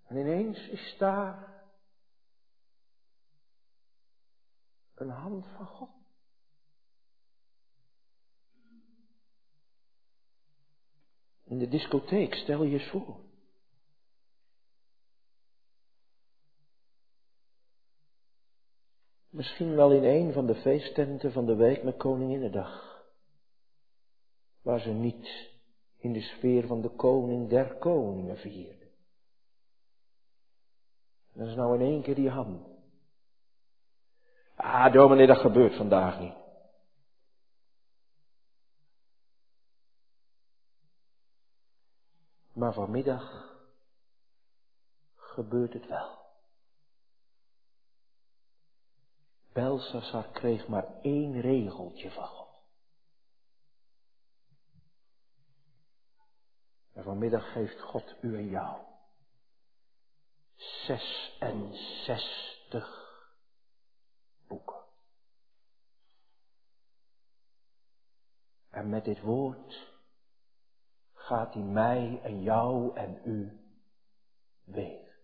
En 0.06 0.16
ineens 0.16 0.68
is 0.68 0.96
daar 0.98 1.64
een 4.94 5.10
hand 5.10 5.46
van 5.56 5.66
God. 5.66 6.05
In 11.48 11.58
de 11.58 11.68
discotheek, 11.68 12.34
stel 12.34 12.62
je 12.62 12.78
eens 12.78 12.90
voor. 12.90 13.16
Misschien 19.28 19.74
wel 19.74 19.92
in 19.92 20.04
een 20.04 20.32
van 20.32 20.46
de 20.46 20.54
feesttenten 20.54 21.32
van 21.32 21.46
de 21.46 21.54
week 21.54 21.82
met 21.82 21.96
Koninginnedag. 21.96 23.04
Waar 24.62 24.80
ze 24.80 24.90
niet 24.90 25.50
in 25.98 26.12
de 26.12 26.20
sfeer 26.20 26.66
van 26.66 26.80
de 26.80 26.88
koning 26.88 27.48
der 27.48 27.74
koningen 27.74 28.36
vierden. 28.36 28.88
Dat 31.32 31.48
is 31.48 31.54
nou 31.54 31.74
in 31.74 31.86
één 31.86 32.02
keer 32.02 32.14
die 32.14 32.30
hand. 32.30 32.66
Ah, 34.54 34.92
dominee, 34.92 35.26
dat 35.26 35.38
gebeurt 35.38 35.76
vandaag 35.76 36.20
niet. 36.20 36.45
Maar 42.56 42.72
vanmiddag 42.72 43.54
gebeurt 45.14 45.72
het 45.72 45.86
wel. 45.86 46.24
Belshazzar 49.52 50.30
kreeg 50.30 50.68
maar 50.68 51.00
één 51.02 51.40
regeltje 51.40 52.10
van 52.10 52.26
God. 52.26 52.62
En 56.92 57.02
vanmiddag 57.02 57.52
geeft 57.52 57.80
God 57.80 58.14
u 58.20 58.36
en 58.36 58.48
jou 58.48 58.84
66 60.56 63.04
boeken. 64.46 64.84
En 68.68 68.88
met 68.88 69.04
dit 69.04 69.20
woord 69.20 69.95
gaat 71.26 71.54
hij 71.54 71.62
mij 71.62 72.20
en 72.22 72.42
jou 72.42 72.96
en 72.96 73.20
u 73.24 73.60
wegen. 74.64 75.14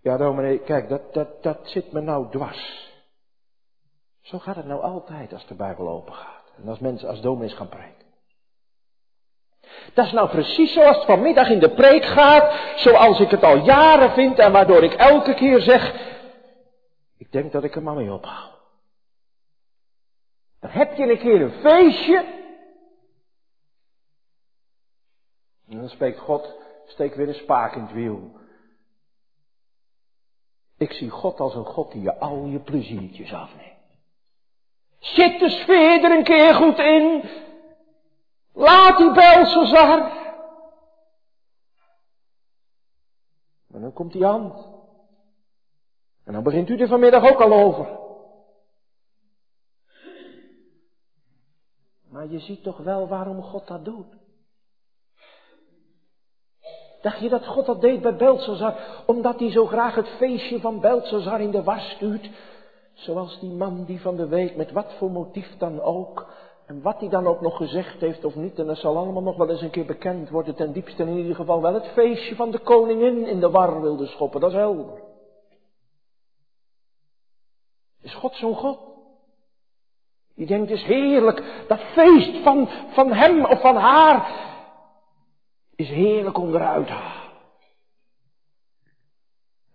Ja, 0.00 0.16
dominee, 0.16 0.58
kijk, 0.58 0.88
dat, 0.88 1.14
dat, 1.14 1.42
dat 1.42 1.68
zit 1.68 1.92
me 1.92 2.00
nou 2.00 2.30
dwars. 2.30 2.92
Zo 4.20 4.38
gaat 4.38 4.56
het 4.56 4.66
nou 4.66 4.82
altijd 4.82 5.32
als 5.32 5.46
de 5.46 5.54
Bijbel 5.54 5.88
open 5.88 6.14
gaat. 6.14 6.52
En 6.56 6.68
als 6.68 6.78
mensen, 6.78 7.08
als 7.08 7.20
dominees 7.20 7.54
gaan 7.54 7.68
preken. 7.68 8.08
Dat 9.94 10.06
is 10.06 10.12
nou 10.12 10.28
precies 10.28 10.72
zoals 10.72 10.96
het 10.96 11.06
vanmiddag 11.06 11.48
in 11.48 11.58
de 11.58 11.70
preek 11.70 12.04
gaat, 12.04 12.60
zoals 12.76 13.20
ik 13.20 13.30
het 13.30 13.42
al 13.42 13.56
jaren 13.56 14.10
vind 14.10 14.38
en 14.38 14.52
waardoor 14.52 14.82
ik 14.82 14.94
elke 14.94 15.34
keer 15.34 15.60
zeg, 15.60 16.09
ik 17.20 17.32
denk 17.32 17.52
dat 17.52 17.64
ik 17.64 17.76
er 17.76 17.82
maar 17.82 17.94
mee 17.94 18.12
ophoud. 18.12 18.58
Dan 20.60 20.70
heb 20.70 20.96
je 20.96 21.10
een 21.10 21.18
keer 21.18 21.40
een 21.40 21.60
feestje. 21.60 22.38
En 25.68 25.78
dan 25.78 25.88
spreekt 25.88 26.18
God, 26.18 26.54
steek 26.86 27.14
weer 27.14 27.28
een 27.28 27.34
spaak 27.34 27.74
in 27.74 27.82
het 27.82 27.92
wiel. 27.92 28.38
Ik 30.76 30.92
zie 30.92 31.10
God 31.10 31.40
als 31.40 31.54
een 31.54 31.64
God 31.64 31.92
die 31.92 32.02
je 32.02 32.18
al 32.18 32.44
je 32.44 32.58
pleziertjes 32.60 33.32
afneemt. 33.32 33.78
Zit 34.98 35.40
de 35.40 35.48
sfeer 35.48 36.04
er 36.04 36.16
een 36.16 36.24
keer 36.24 36.54
goed 36.54 36.78
in? 36.78 37.28
Laat 38.52 38.98
die 38.98 39.12
Belsazar 39.12 40.18
dan 43.68 43.92
komt 43.92 44.12
die 44.12 44.24
hand. 44.24 44.69
En 46.30 46.36
dan 46.36 46.44
begint 46.44 46.68
u 46.68 46.78
er 46.78 46.88
vanmiddag 46.88 47.30
ook 47.30 47.40
al 47.40 47.52
over. 47.52 47.98
Maar 52.10 52.26
je 52.26 52.38
ziet 52.38 52.62
toch 52.62 52.78
wel 52.78 53.08
waarom 53.08 53.42
God 53.42 53.66
dat 53.66 53.84
doet. 53.84 54.06
Dacht 57.02 57.20
je 57.20 57.28
dat 57.28 57.46
God 57.46 57.66
dat 57.66 57.80
deed 57.80 58.02
bij 58.02 58.16
Belshazzar, 58.16 59.02
omdat 59.06 59.38
hij 59.38 59.50
zo 59.50 59.66
graag 59.66 59.94
het 59.94 60.08
feestje 60.08 60.60
van 60.60 60.80
Belshazzar 60.80 61.40
in 61.40 61.50
de 61.50 61.62
war 61.62 61.80
stuurt? 61.80 62.30
Zoals 62.92 63.40
die 63.40 63.52
man 63.52 63.84
die 63.84 64.00
van 64.00 64.16
de 64.16 64.28
week, 64.28 64.56
met 64.56 64.72
wat 64.72 64.94
voor 64.98 65.10
motief 65.10 65.56
dan 65.58 65.80
ook, 65.80 66.32
en 66.66 66.82
wat 66.82 67.00
hij 67.00 67.08
dan 67.08 67.26
ook 67.26 67.40
nog 67.40 67.56
gezegd 67.56 68.00
heeft 68.00 68.24
of 68.24 68.34
niet, 68.34 68.58
en 68.58 68.66
dat 68.66 68.78
zal 68.78 68.96
allemaal 68.96 69.22
nog 69.22 69.36
wel 69.36 69.50
eens 69.50 69.62
een 69.62 69.70
keer 69.70 69.86
bekend 69.86 70.30
worden, 70.30 70.54
ten 70.54 70.72
diepste 70.72 71.02
in 71.02 71.16
ieder 71.16 71.34
geval 71.34 71.62
wel 71.62 71.74
het 71.74 71.86
feestje 71.86 72.34
van 72.34 72.50
de 72.50 72.58
koningin 72.58 73.26
in 73.26 73.40
de 73.40 73.50
war 73.50 73.80
wilde 73.80 74.06
schoppen, 74.06 74.40
dat 74.40 74.50
is 74.50 74.56
helder. 74.56 75.09
Is 78.10 78.16
God 78.16 78.34
zo'n 78.34 78.54
God? 78.54 78.78
Die 80.34 80.46
denkt, 80.46 80.70
is 80.70 80.82
heerlijk, 80.82 81.64
dat 81.68 81.80
feest 81.80 82.36
van, 82.42 82.68
van 82.88 83.12
hem 83.12 83.44
of 83.44 83.60
van 83.60 83.76
haar, 83.76 84.30
is 85.76 85.88
heerlijk 85.88 86.38
om 86.38 86.54
eruit 86.54 86.86
te 86.86 86.92
halen. 86.92 87.30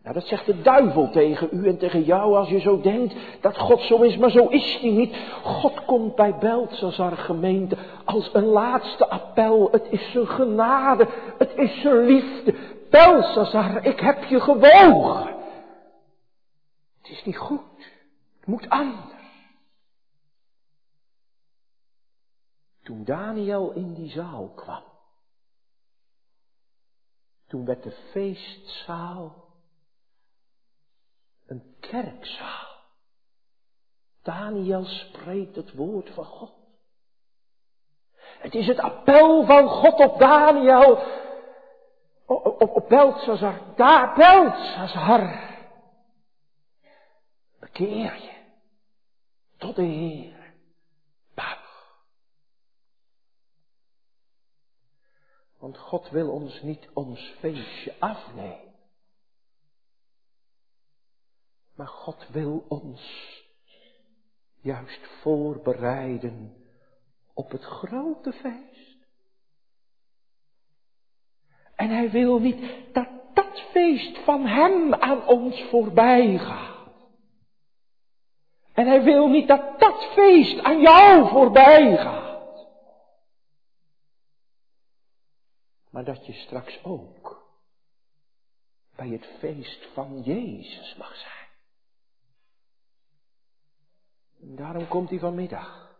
Nou, 0.04 0.16
dat 0.16 0.28
zegt 0.28 0.46
de 0.46 0.62
duivel 0.62 1.10
tegen 1.10 1.50
u 1.52 1.68
en 1.68 1.78
tegen 1.78 2.04
jou 2.04 2.36
als 2.36 2.50
je 2.50 2.60
zo 2.60 2.82
denkt 2.82 3.16
dat 3.42 3.58
God 3.58 3.82
zo 3.82 4.02
is, 4.02 4.18
maar 4.18 4.32
zo 4.32 4.48
is 4.48 4.78
hij 4.82 4.90
niet. 4.90 5.16
God 5.44 5.86
komt 5.86 6.16
bij 6.16 6.38
Beltzazar 6.38 7.18
gemeente 7.18 7.78
als 8.06 8.30
een 8.34 8.46
laatste 8.46 9.10
appel. 9.10 9.68
Het 9.72 9.88
is 9.90 10.12
zijn 10.12 10.28
genade, 10.28 11.08
het 11.38 11.52
is 11.56 11.82
zijn 11.82 12.06
liefde. 12.06 12.56
Beltzazar, 12.90 13.86
ik 13.86 14.00
heb 14.00 14.24
je 14.24 14.40
gewogen. 14.40 15.34
Het 17.02 17.14
is 17.14 17.26
niet 17.26 17.38
goed, 17.38 17.62
moet 18.46 18.70
anders. 18.70 19.14
Toen 22.84 23.04
Daniel 23.04 23.72
in 23.72 23.94
die 23.94 24.10
zaal 24.10 24.50
kwam, 24.50 24.84
toen 27.48 27.66
werd 27.66 27.84
de 27.84 27.92
feestzaal 28.12 29.46
een 31.46 31.76
kerkzaal. 31.80 32.76
Daniel 34.22 34.84
spreekt 34.84 35.56
het 35.56 35.74
woord 35.74 36.10
van 36.10 36.26
God. 36.26 36.54
Het 38.40 38.56
is 38.56 38.68
het 38.68 38.80
appel 38.80 39.46
van 39.46 39.68
God 39.68 40.00
op 40.00 40.20
Daniel, 40.20 41.04
op, 42.26 42.62
op, 42.62 42.76
op 42.76 42.90
Beltzazar. 42.90 43.62
Daar, 43.76 44.16
Beltzazar. 44.16 45.54
Bekeer 47.60 48.22
je 48.22 48.35
tot 49.58 49.76
de 49.76 49.84
Heer. 49.84 50.46
Want 55.66 55.78
God 55.78 56.10
wil 56.10 56.32
ons 56.32 56.62
niet 56.62 56.90
ons 56.94 57.36
feestje 57.40 57.96
afnemen. 58.00 58.74
Maar 61.76 61.88
God 61.88 62.28
wil 62.32 62.66
ons 62.68 63.02
juist 64.62 65.08
voorbereiden 65.22 66.56
op 67.34 67.52
het 67.52 67.64
grote 67.64 68.34
feest. 68.34 68.98
En 71.76 71.90
hij 71.90 72.12
wil 72.12 72.40
niet 72.40 72.94
dat 72.94 73.10
dat 73.34 73.62
feest 73.72 74.18
van 74.18 74.46
hem 74.46 74.94
aan 74.94 75.28
ons 75.28 75.62
voorbij 75.70 76.38
gaat. 76.38 76.75
En 78.86 78.92
hij 78.92 79.04
wil 79.04 79.28
niet 79.28 79.48
dat 79.48 79.80
dat 79.80 80.04
feest 80.14 80.60
aan 80.60 80.82
jou 80.82 81.30
voorbij 81.30 81.98
gaat. 81.98 82.68
Maar 85.90 86.04
dat 86.04 86.26
je 86.26 86.34
straks 86.34 86.84
ook 86.84 87.50
bij 88.96 89.08
het 89.08 89.26
feest 89.40 89.86
van 89.94 90.22
Jezus 90.22 90.96
mag 90.96 91.16
zijn. 91.16 91.48
En 94.42 94.56
daarom 94.56 94.88
komt 94.88 95.10
hij 95.10 95.20
vanmiddag. 95.20 95.98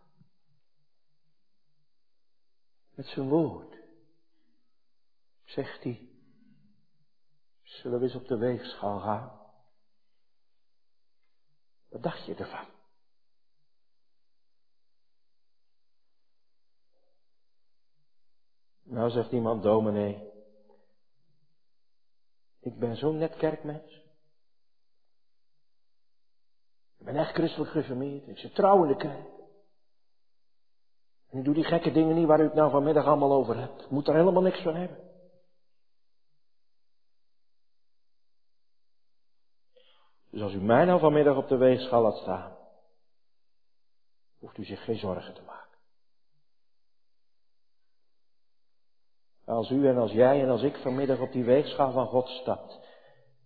Met 2.94 3.06
zijn 3.06 3.28
woord. 3.28 3.76
Zegt 5.44 5.82
hij. 5.82 6.08
Zullen 7.62 7.98
we 7.98 8.04
eens 8.04 8.14
op 8.14 8.28
de 8.28 8.36
weegschaal 8.36 9.00
gaan? 9.00 9.40
Wat 11.88 12.02
dacht 12.02 12.26
je 12.26 12.34
ervan? 12.34 12.74
Nou 18.96 19.10
zegt 19.10 19.32
iemand, 19.32 19.62
dominee, 19.62 20.32
ik 22.60 22.78
ben 22.78 22.96
zo'n 22.96 23.18
net 23.18 23.36
kerkmens. 23.36 23.92
Ik 26.98 27.04
ben 27.04 27.16
echt 27.16 27.34
christelijk 27.34 27.70
gereformeerd. 27.70 28.28
Ik 28.28 28.38
zit 28.38 28.54
trouw 28.54 28.82
in 28.82 28.88
de 28.88 28.96
kerk. 28.96 29.26
En 31.28 31.38
ik 31.38 31.44
doe 31.44 31.54
die 31.54 31.64
gekke 31.64 31.92
dingen 31.92 32.14
niet 32.14 32.26
waar 32.26 32.40
u 32.40 32.44
het 32.44 32.54
nou 32.54 32.70
vanmiddag 32.70 33.04
allemaal 33.04 33.32
over 33.32 33.56
hebt. 33.56 33.82
Ik 33.82 33.90
moet 33.90 34.08
er 34.08 34.14
helemaal 34.14 34.42
niks 34.42 34.62
van 34.62 34.74
hebben. 34.74 35.10
Dus 40.30 40.42
als 40.42 40.52
u 40.52 40.60
mij 40.60 40.84
nou 40.84 41.00
vanmiddag 41.00 41.36
op 41.36 41.48
de 41.48 41.56
weegschaal 41.56 42.02
laat 42.02 42.16
staan, 42.16 42.56
hoeft 44.38 44.58
u 44.58 44.64
zich 44.64 44.84
geen 44.84 44.98
zorgen 44.98 45.34
te 45.34 45.42
maken. 45.42 45.65
Als 49.46 49.70
u 49.70 49.88
en 49.88 49.96
als 49.96 50.12
jij 50.12 50.42
en 50.42 50.48
als 50.48 50.62
ik 50.62 50.76
vanmiddag 50.76 51.20
op 51.20 51.32
die 51.32 51.44
weegschaal 51.44 51.92
van 51.92 52.06
God 52.06 52.28
stapt, 52.28 52.80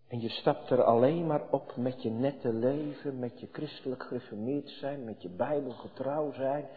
en 0.09 0.21
je 0.21 0.29
stapt 0.29 0.71
er 0.71 0.83
alleen 0.83 1.27
maar 1.27 1.51
op 1.51 1.77
met 1.77 2.03
je 2.03 2.11
nette 2.11 2.53
leven, 2.53 3.19
met 3.19 3.41
je 3.41 3.49
christelijk 3.53 4.03
gereformeerd 4.03 4.69
zijn, 4.69 5.05
met 5.05 5.23
je 5.23 5.29
Bijbel 5.29 5.71
getrouw 5.71 6.33
zijn. 6.33 6.69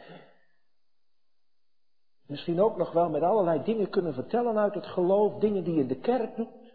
Misschien 2.28 2.62
ook 2.62 2.78
nog 2.78 2.92
wel 2.92 3.10
met 3.10 3.22
allerlei 3.22 3.64
dingen 3.64 3.90
kunnen 3.90 4.14
vertellen 4.14 4.58
uit 4.58 4.74
het 4.74 4.88
geloof, 4.88 5.40
dingen 5.40 5.64
die 5.64 5.74
je 5.74 5.82
in 5.82 5.88
de 5.88 6.00
kerk 6.00 6.36
doet. 6.36 6.74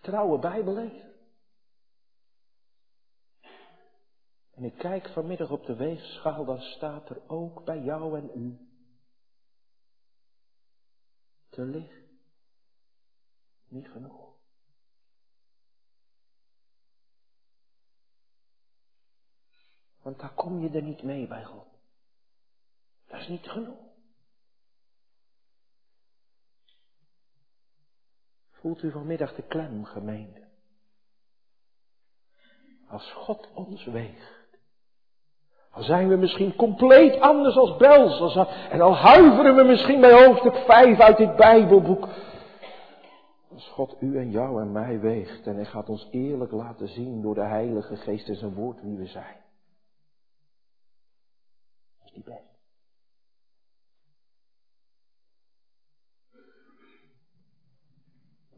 Trouwe 0.00 0.38
Bijbelleven. 0.38 1.14
En 4.54 4.64
ik 4.64 4.74
kijk 4.78 5.08
vanmiddag 5.08 5.50
op 5.50 5.66
de 5.66 5.76
weegschaal, 5.76 6.44
dan 6.44 6.60
staat 6.60 7.08
er 7.08 7.20
ook 7.26 7.64
bij 7.64 7.80
jou 7.80 8.18
en 8.18 8.30
u 8.34 8.65
te. 11.56 12.04
Niet 13.68 13.88
genoeg. 13.88 14.34
Want 20.02 20.18
daar 20.18 20.34
kom 20.34 20.60
je 20.60 20.70
er 20.70 20.82
niet 20.82 21.02
mee 21.02 21.26
bij 21.26 21.44
God. 21.44 21.66
Dat 23.06 23.20
is 23.20 23.28
niet 23.28 23.48
genoeg. 23.48 23.78
Voelt 28.50 28.82
u 28.82 28.90
vanmiddag 28.90 29.34
de 29.34 29.42
klem, 29.42 29.84
gemeente? 29.84 30.48
Als 32.86 33.12
God 33.12 33.52
ons 33.52 33.84
weegt, 33.84 34.35
dan 35.76 35.84
zijn 35.84 36.08
we 36.08 36.16
misschien 36.16 36.56
compleet 36.56 37.20
anders 37.20 37.56
als 37.56 37.76
Belshazzar. 37.76 38.48
En 38.70 38.80
al 38.80 38.96
huiveren 38.96 39.56
we 39.56 39.62
misschien 39.62 40.00
bij 40.00 40.26
hoofdstuk 40.26 40.56
5 40.56 41.00
uit 41.00 41.16
dit 41.16 41.36
Bijbelboek. 41.36 42.08
Als 43.48 43.68
God 43.68 43.96
u 44.00 44.18
en 44.18 44.30
jou 44.30 44.60
en 44.60 44.72
mij 44.72 45.00
weegt 45.00 45.46
en 45.46 45.54
hij 45.54 45.64
gaat 45.64 45.88
ons 45.88 46.08
eerlijk 46.10 46.52
laten 46.52 46.88
zien 46.88 47.22
door 47.22 47.34
de 47.34 47.44
Heilige 47.44 47.96
Geest 47.96 48.28
en 48.28 48.36
zijn 48.36 48.54
woord 48.54 48.82
wie 48.82 48.96
we 48.96 49.06
zijn. 49.06 49.36
Is 52.04 52.12
die 52.12 52.24
best. 52.24 52.58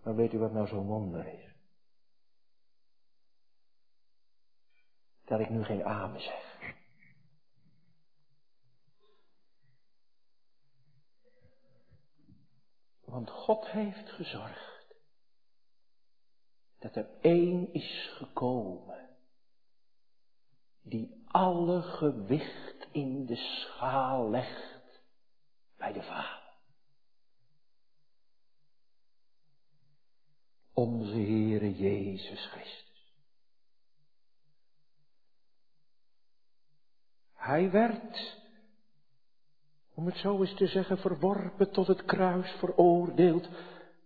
Maar 0.02 0.14
weet 0.14 0.32
u 0.32 0.38
wat 0.38 0.52
nou 0.52 0.66
zo'n 0.66 0.86
wonder 0.86 1.26
is? 1.26 1.54
Dat 5.24 5.40
ik 5.40 5.50
nu 5.50 5.64
geen 5.64 5.84
amen 5.84 6.20
zeg. 6.20 6.48
Want 13.08 13.30
God 13.30 13.66
heeft 13.66 14.10
gezorgd 14.10 14.96
dat 16.78 16.96
er 16.96 17.08
één 17.20 17.72
is 17.72 18.10
gekomen 18.16 19.08
die 20.82 21.24
alle 21.26 21.82
gewicht 21.82 22.88
in 22.92 23.26
de 23.26 23.36
schaal 23.36 24.30
legt 24.30 25.02
bij 25.76 25.92
de 25.92 26.02
Vader. 26.02 26.48
onze 30.78 31.10
Heere 31.10 31.76
Jezus 31.76 32.46
Christus. 32.46 33.12
Hij 37.32 37.70
werd, 37.70 38.36
om 39.98 40.06
het 40.06 40.16
zo 40.16 40.40
eens 40.40 40.54
te 40.54 40.66
zeggen, 40.66 40.98
verworpen 40.98 41.70
tot 41.70 41.86
het 41.86 42.04
kruis 42.04 42.50
veroordeeld, 42.50 43.48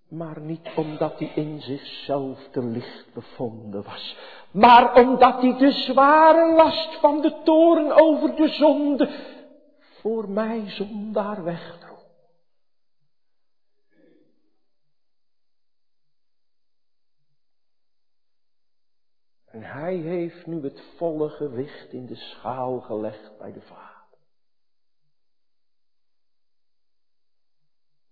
maar 0.09 0.41
niet 0.41 0.71
omdat 0.77 1.19
hij 1.19 1.33
in 1.35 1.61
zichzelf 1.61 2.49
te 2.51 2.63
licht 2.63 3.15
bevonden 3.15 3.83
was, 3.83 4.17
maar 4.51 4.95
omdat 4.95 5.41
hij 5.41 5.57
de 5.59 5.73
zware 5.73 6.55
last 6.55 7.01
van 7.01 7.21
de 7.21 7.41
toren 7.45 7.93
over 7.93 8.37
de 8.37 8.49
zonde 8.49 9.11
voor 10.01 10.29
mij 10.29 10.71
zondaar 10.71 11.45
wegdroeg. 11.45 11.91
En 19.45 19.63
hij 19.63 19.95
heeft 19.95 20.47
nu 20.47 20.63
het 20.63 20.83
volle 20.97 21.29
gewicht 21.29 21.93
in 21.93 22.07
de 22.07 22.17
schaal 22.17 22.81
gelegd 22.81 23.39
bij 23.39 23.53
de 23.53 23.61
Vader. 23.61 23.93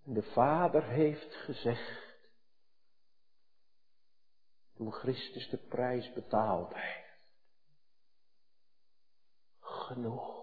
de 0.13 0.23
Vader 0.23 0.83
heeft 0.83 1.35
gezegd, 1.35 2.19
toen 4.73 4.91
Christus 4.91 5.49
de 5.49 5.57
prijs 5.57 6.13
betaald 6.13 6.73
heeft, 6.73 7.19
genoeg. 9.59 10.39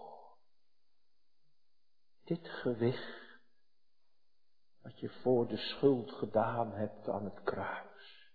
Dit 2.23 2.49
gewicht 2.49 3.39
wat 4.81 4.99
je 4.99 5.09
voor 5.09 5.47
de 5.47 5.57
schuld 5.57 6.11
gedaan 6.11 6.71
hebt 6.71 7.09
aan 7.09 7.25
het 7.25 7.43
kruis, 7.43 8.31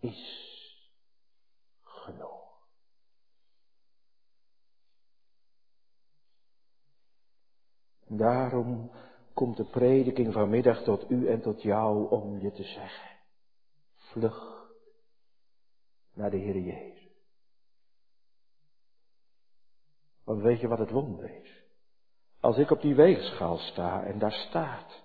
is 0.00 0.44
genoeg. 1.82 2.44
Daarom 8.08 8.90
komt 9.36 9.56
de 9.56 9.64
prediking 9.64 10.32
vanmiddag 10.32 10.82
tot 10.82 11.10
u 11.10 11.28
en 11.28 11.40
tot 11.40 11.62
jou 11.62 12.10
om 12.10 12.38
je 12.38 12.52
te 12.52 12.62
zeggen. 12.62 13.18
Vlucht 13.94 14.56
naar 16.12 16.30
de 16.30 16.36
Heer 16.36 16.58
Jezus. 16.58 17.12
Want 20.24 20.42
weet 20.42 20.60
je 20.60 20.68
wat 20.68 20.78
het 20.78 20.90
wonder 20.90 21.30
is? 21.42 21.62
Als 22.40 22.56
ik 22.56 22.70
op 22.70 22.80
die 22.80 22.94
weegschaal 22.94 23.58
sta 23.58 24.04
en 24.04 24.18
daar 24.18 24.32
staat 24.32 25.02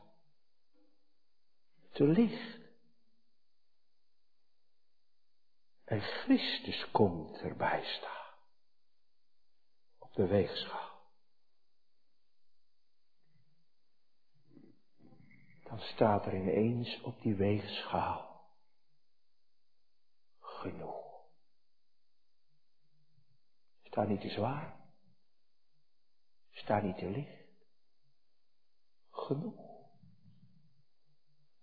te 1.92 2.04
licht. 2.04 2.60
En 5.84 6.02
Christus 6.02 6.92
komt 6.92 7.42
erbij 7.42 7.84
staan. 7.84 8.34
Op 10.00 10.14
de 10.14 10.28
weegschaal. 10.28 10.92
Dan 15.72 15.80
staat 15.94 16.26
er 16.26 16.36
ineens 16.36 17.02
op 17.02 17.22
die 17.22 17.36
weegschaal 17.36 18.32
genoeg. 20.40 21.02
Staat 23.84 24.08
niet 24.08 24.22
te 24.22 24.30
zwaar. 24.30 24.76
Staat 26.52 26.84
niet 26.84 26.98
te 26.98 27.10
licht. 27.10 27.50
Genoeg. 29.10 29.70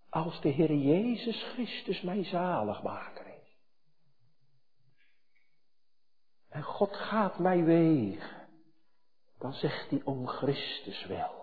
Als 0.09 0.41
de 0.41 0.49
Heer 0.49 0.73
Jezus 0.73 1.43
Christus 1.43 2.01
mijn 2.01 2.25
zaligmaker 2.25 3.27
is. 3.27 3.57
En 6.49 6.63
God 6.63 6.95
gaat 6.95 7.39
mij 7.39 7.63
wegen. 7.63 8.47
Dan 9.37 9.53
zegt 9.53 9.89
hij 9.89 10.01
om 10.03 10.27
Christus 10.27 11.05
wel. 11.05 11.38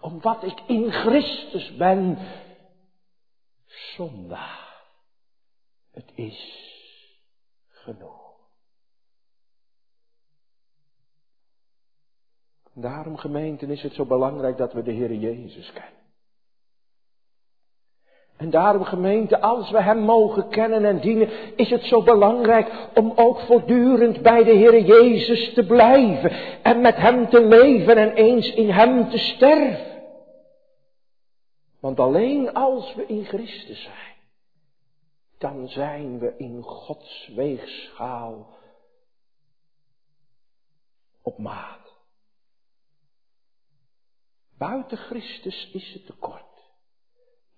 Om 0.00 0.20
wat 0.20 0.42
ik 0.42 0.60
in 0.66 0.92
Christus 0.92 1.76
ben. 1.76 2.18
Zondaar. 3.66 4.84
Het 5.90 6.10
is 6.14 6.68
genoeg. 7.68 8.30
Daarom 12.72 13.16
gemeenten 13.16 13.70
is 13.70 13.82
het 13.82 13.94
zo 13.94 14.04
belangrijk 14.04 14.56
dat 14.56 14.72
we 14.72 14.82
de 14.82 14.92
Heer 14.92 15.14
Jezus 15.14 15.72
kennen. 15.72 15.98
En 18.40 18.50
daarom 18.50 18.84
gemeente, 18.84 19.40
als 19.40 19.70
we 19.70 19.82
Hem 19.82 19.98
mogen 19.98 20.48
kennen 20.48 20.84
en 20.84 21.00
dienen, 21.00 21.28
is 21.56 21.70
het 21.70 21.84
zo 21.84 22.02
belangrijk 22.02 22.70
om 22.94 23.12
ook 23.16 23.40
voortdurend 23.40 24.22
bij 24.22 24.44
de 24.44 24.52
Heer 24.52 24.80
Jezus 24.82 25.54
te 25.54 25.66
blijven 25.66 26.30
en 26.62 26.80
met 26.80 26.96
Hem 26.96 27.28
te 27.28 27.46
leven 27.46 27.96
en 27.96 28.12
eens 28.12 28.54
in 28.54 28.70
Hem 28.70 29.08
te 29.08 29.18
sterven. 29.18 29.89
Want 31.80 31.98
alleen 31.98 32.54
als 32.54 32.94
we 32.94 33.06
in 33.06 33.24
Christus 33.24 33.82
zijn, 33.82 34.16
dan 35.38 35.68
zijn 35.68 36.18
we 36.18 36.36
in 36.36 36.62
Gods 36.62 37.28
weegschaal 37.34 38.58
op 41.22 41.38
maat. 41.38 41.94
Buiten 44.58 44.98
Christus 44.98 45.70
is 45.72 45.92
het 45.92 46.06
tekort. 46.06 46.62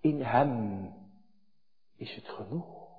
In 0.00 0.20
Hem 0.20 0.92
is 1.96 2.14
het 2.14 2.28
genoeg. 2.28 2.90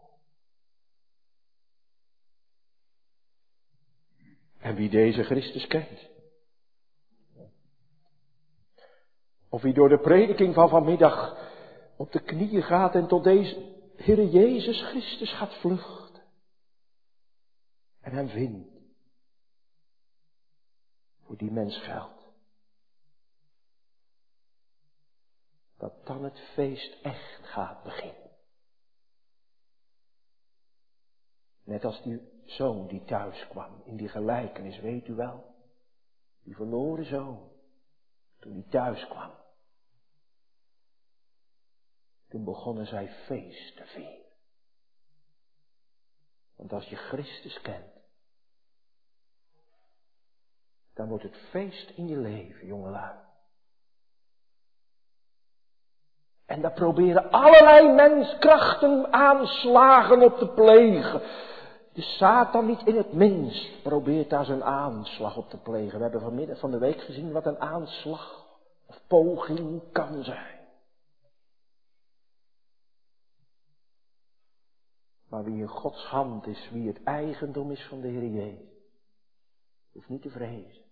En 4.58 4.76
wie 4.76 4.90
deze 4.90 5.24
Christus 5.24 5.68
kent. 5.68 6.13
Of 9.54 9.62
wie 9.62 9.74
door 9.74 9.90
de 9.90 10.00
prediking 10.00 10.54
van 10.54 10.70
vanmiddag 10.70 11.38
op 11.98 12.12
de 12.12 12.20
knieën 12.20 12.64
gaat 12.64 12.96
en 12.96 13.08
tot 13.08 13.24
deze 13.24 13.72
Heere 13.96 14.30
Jezus 14.30 14.82
Christus 14.82 15.34
gaat 15.34 15.54
vluchten. 15.54 16.24
En 18.02 18.12
hem 18.12 18.30
vindt. 18.30 18.70
Voor 21.26 21.38
die 21.38 21.52
mens 21.52 21.78
geldt. 21.78 22.22
dat 25.78 26.06
dan 26.06 26.24
het 26.24 26.40
feest 26.40 27.02
echt 27.02 27.48
gaat 27.48 27.84
beginnen. 27.84 28.32
Net 31.64 31.86
als 31.86 32.02
die 32.02 32.22
zoon 32.46 32.88
die 32.88 33.04
thuis 33.04 33.48
kwam 33.48 33.82
in 33.86 33.98
die 33.98 34.10
gelijkenis, 34.10 34.80
weet 34.80 35.08
u 35.08 35.14
wel? 35.14 35.56
Die 36.44 36.56
verloren 36.56 37.06
zoon, 37.06 37.52
toen 38.40 38.54
hij 38.54 38.66
thuis 38.70 39.08
kwam. 39.08 39.43
Toen 42.34 42.44
begonnen 42.44 42.88
zij 42.88 43.10
feest 43.26 43.76
te 43.76 43.86
vieren. 43.86 44.26
Want 46.56 46.74
als 46.74 46.90
je 46.90 46.96
Christus 46.96 47.62
kent, 47.62 47.94
dan 50.94 51.08
wordt 51.08 51.24
het 51.24 51.38
feest 51.50 51.90
in 51.90 52.08
je 52.08 52.18
leven, 52.18 52.68
jongelui. 52.68 53.16
En 56.46 56.62
daar 56.62 56.74
proberen 56.74 57.32
allerlei 57.32 57.94
menskrachten 57.94 59.14
aanslagen 59.14 60.22
op 60.22 60.38
te 60.38 60.48
plegen. 60.48 61.22
De 61.94 62.02
Satan 62.02 62.66
niet 62.66 62.86
in 62.86 62.98
het 62.98 63.14
minst 63.14 63.82
probeert 63.84 64.30
daar 64.30 64.46
zijn 64.46 64.64
aanslag 64.64 65.38
op 65.38 65.50
te 65.50 65.58
plegen. 65.58 65.98
We 65.98 66.04
hebben 66.04 66.22
vanmiddag 66.22 66.60
van 66.60 66.72
de 66.72 66.80
week 66.80 67.02
gezien 67.02 67.32
wat 67.32 67.46
een 67.46 67.60
aanslag 67.60 68.46
of 68.86 69.02
poging 69.08 69.92
kan 69.92 70.24
zijn. 70.24 70.53
Wie 75.44 75.62
in 75.62 75.68
Gods 75.68 76.06
hand 76.06 76.48
is, 76.48 76.70
wie 76.72 76.88
het 76.88 77.04
eigendom 77.04 77.72
is 77.72 77.88
van 77.88 78.02
de 78.02 78.08
Heer 78.08 78.30
Jezus, 78.30 78.74
hoeft 79.92 80.10
niet 80.10 80.22
te 80.22 80.30
vrezen. 80.30 80.84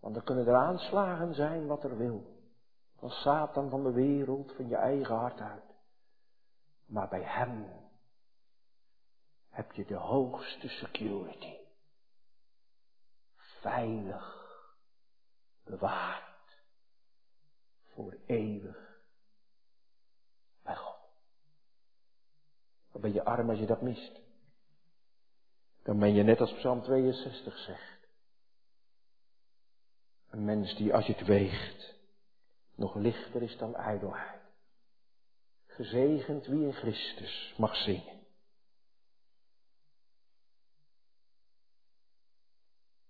Want 0.00 0.16
er 0.16 0.22
kunnen 0.22 0.46
er 0.46 0.56
aanslagen 0.56 1.34
zijn 1.34 1.66
wat 1.66 1.84
er 1.84 1.96
wil 1.96 2.40
van 3.02 3.10
Satan, 3.10 3.70
van 3.70 3.82
de 3.82 3.92
wereld, 3.92 4.52
van 4.52 4.68
je 4.68 4.76
eigen 4.76 5.14
hart 5.14 5.40
uit. 5.40 5.74
Maar 6.86 7.08
bij 7.08 7.22
Hem 7.22 7.66
heb 9.48 9.72
je 9.72 9.84
de 9.84 9.96
hoogste 9.96 10.68
security. 10.68 11.56
Veilig 13.36 14.40
bewaard 15.64 16.58
voor 17.84 18.16
eeuwig 18.26 18.91
Dan 22.92 23.00
ben 23.00 23.12
je 23.12 23.24
arm 23.24 23.50
als 23.50 23.58
je 23.58 23.66
dat 23.66 23.82
mist. 23.82 24.20
Dan 25.82 25.98
ben 25.98 26.14
je 26.14 26.22
net 26.22 26.40
als 26.40 26.54
Psalm 26.54 26.82
62 26.82 27.58
zegt. 27.58 28.08
Een 30.30 30.44
mens 30.44 30.76
die 30.76 30.94
als 30.94 31.06
je 31.06 31.12
het 31.12 31.26
weegt 31.26 31.94
nog 32.74 32.94
lichter 32.94 33.42
is 33.42 33.56
dan 33.56 33.74
ijdelheid. 33.74 34.40
Gezegend 35.66 36.46
wie 36.46 36.64
in 36.64 36.72
Christus 36.72 37.54
mag 37.58 37.76
zingen. 37.76 38.20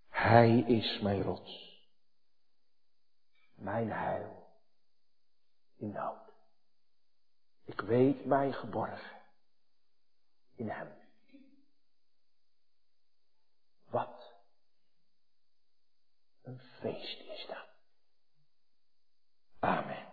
Hij 0.09 0.59
is 0.59 1.01
mijn 1.01 1.23
rots, 1.23 1.81
mijn 3.55 3.91
heil 3.91 4.47
in 5.77 5.91
nood. 5.91 6.33
Ik 7.65 7.81
weet 7.81 8.25
mij 8.25 8.53
geborgen. 8.53 9.22
Wat 13.91 14.33
een 16.43 16.61
feest 16.81 17.21
is 17.21 17.47
dat. 17.49 17.69
Amen. 19.61 20.12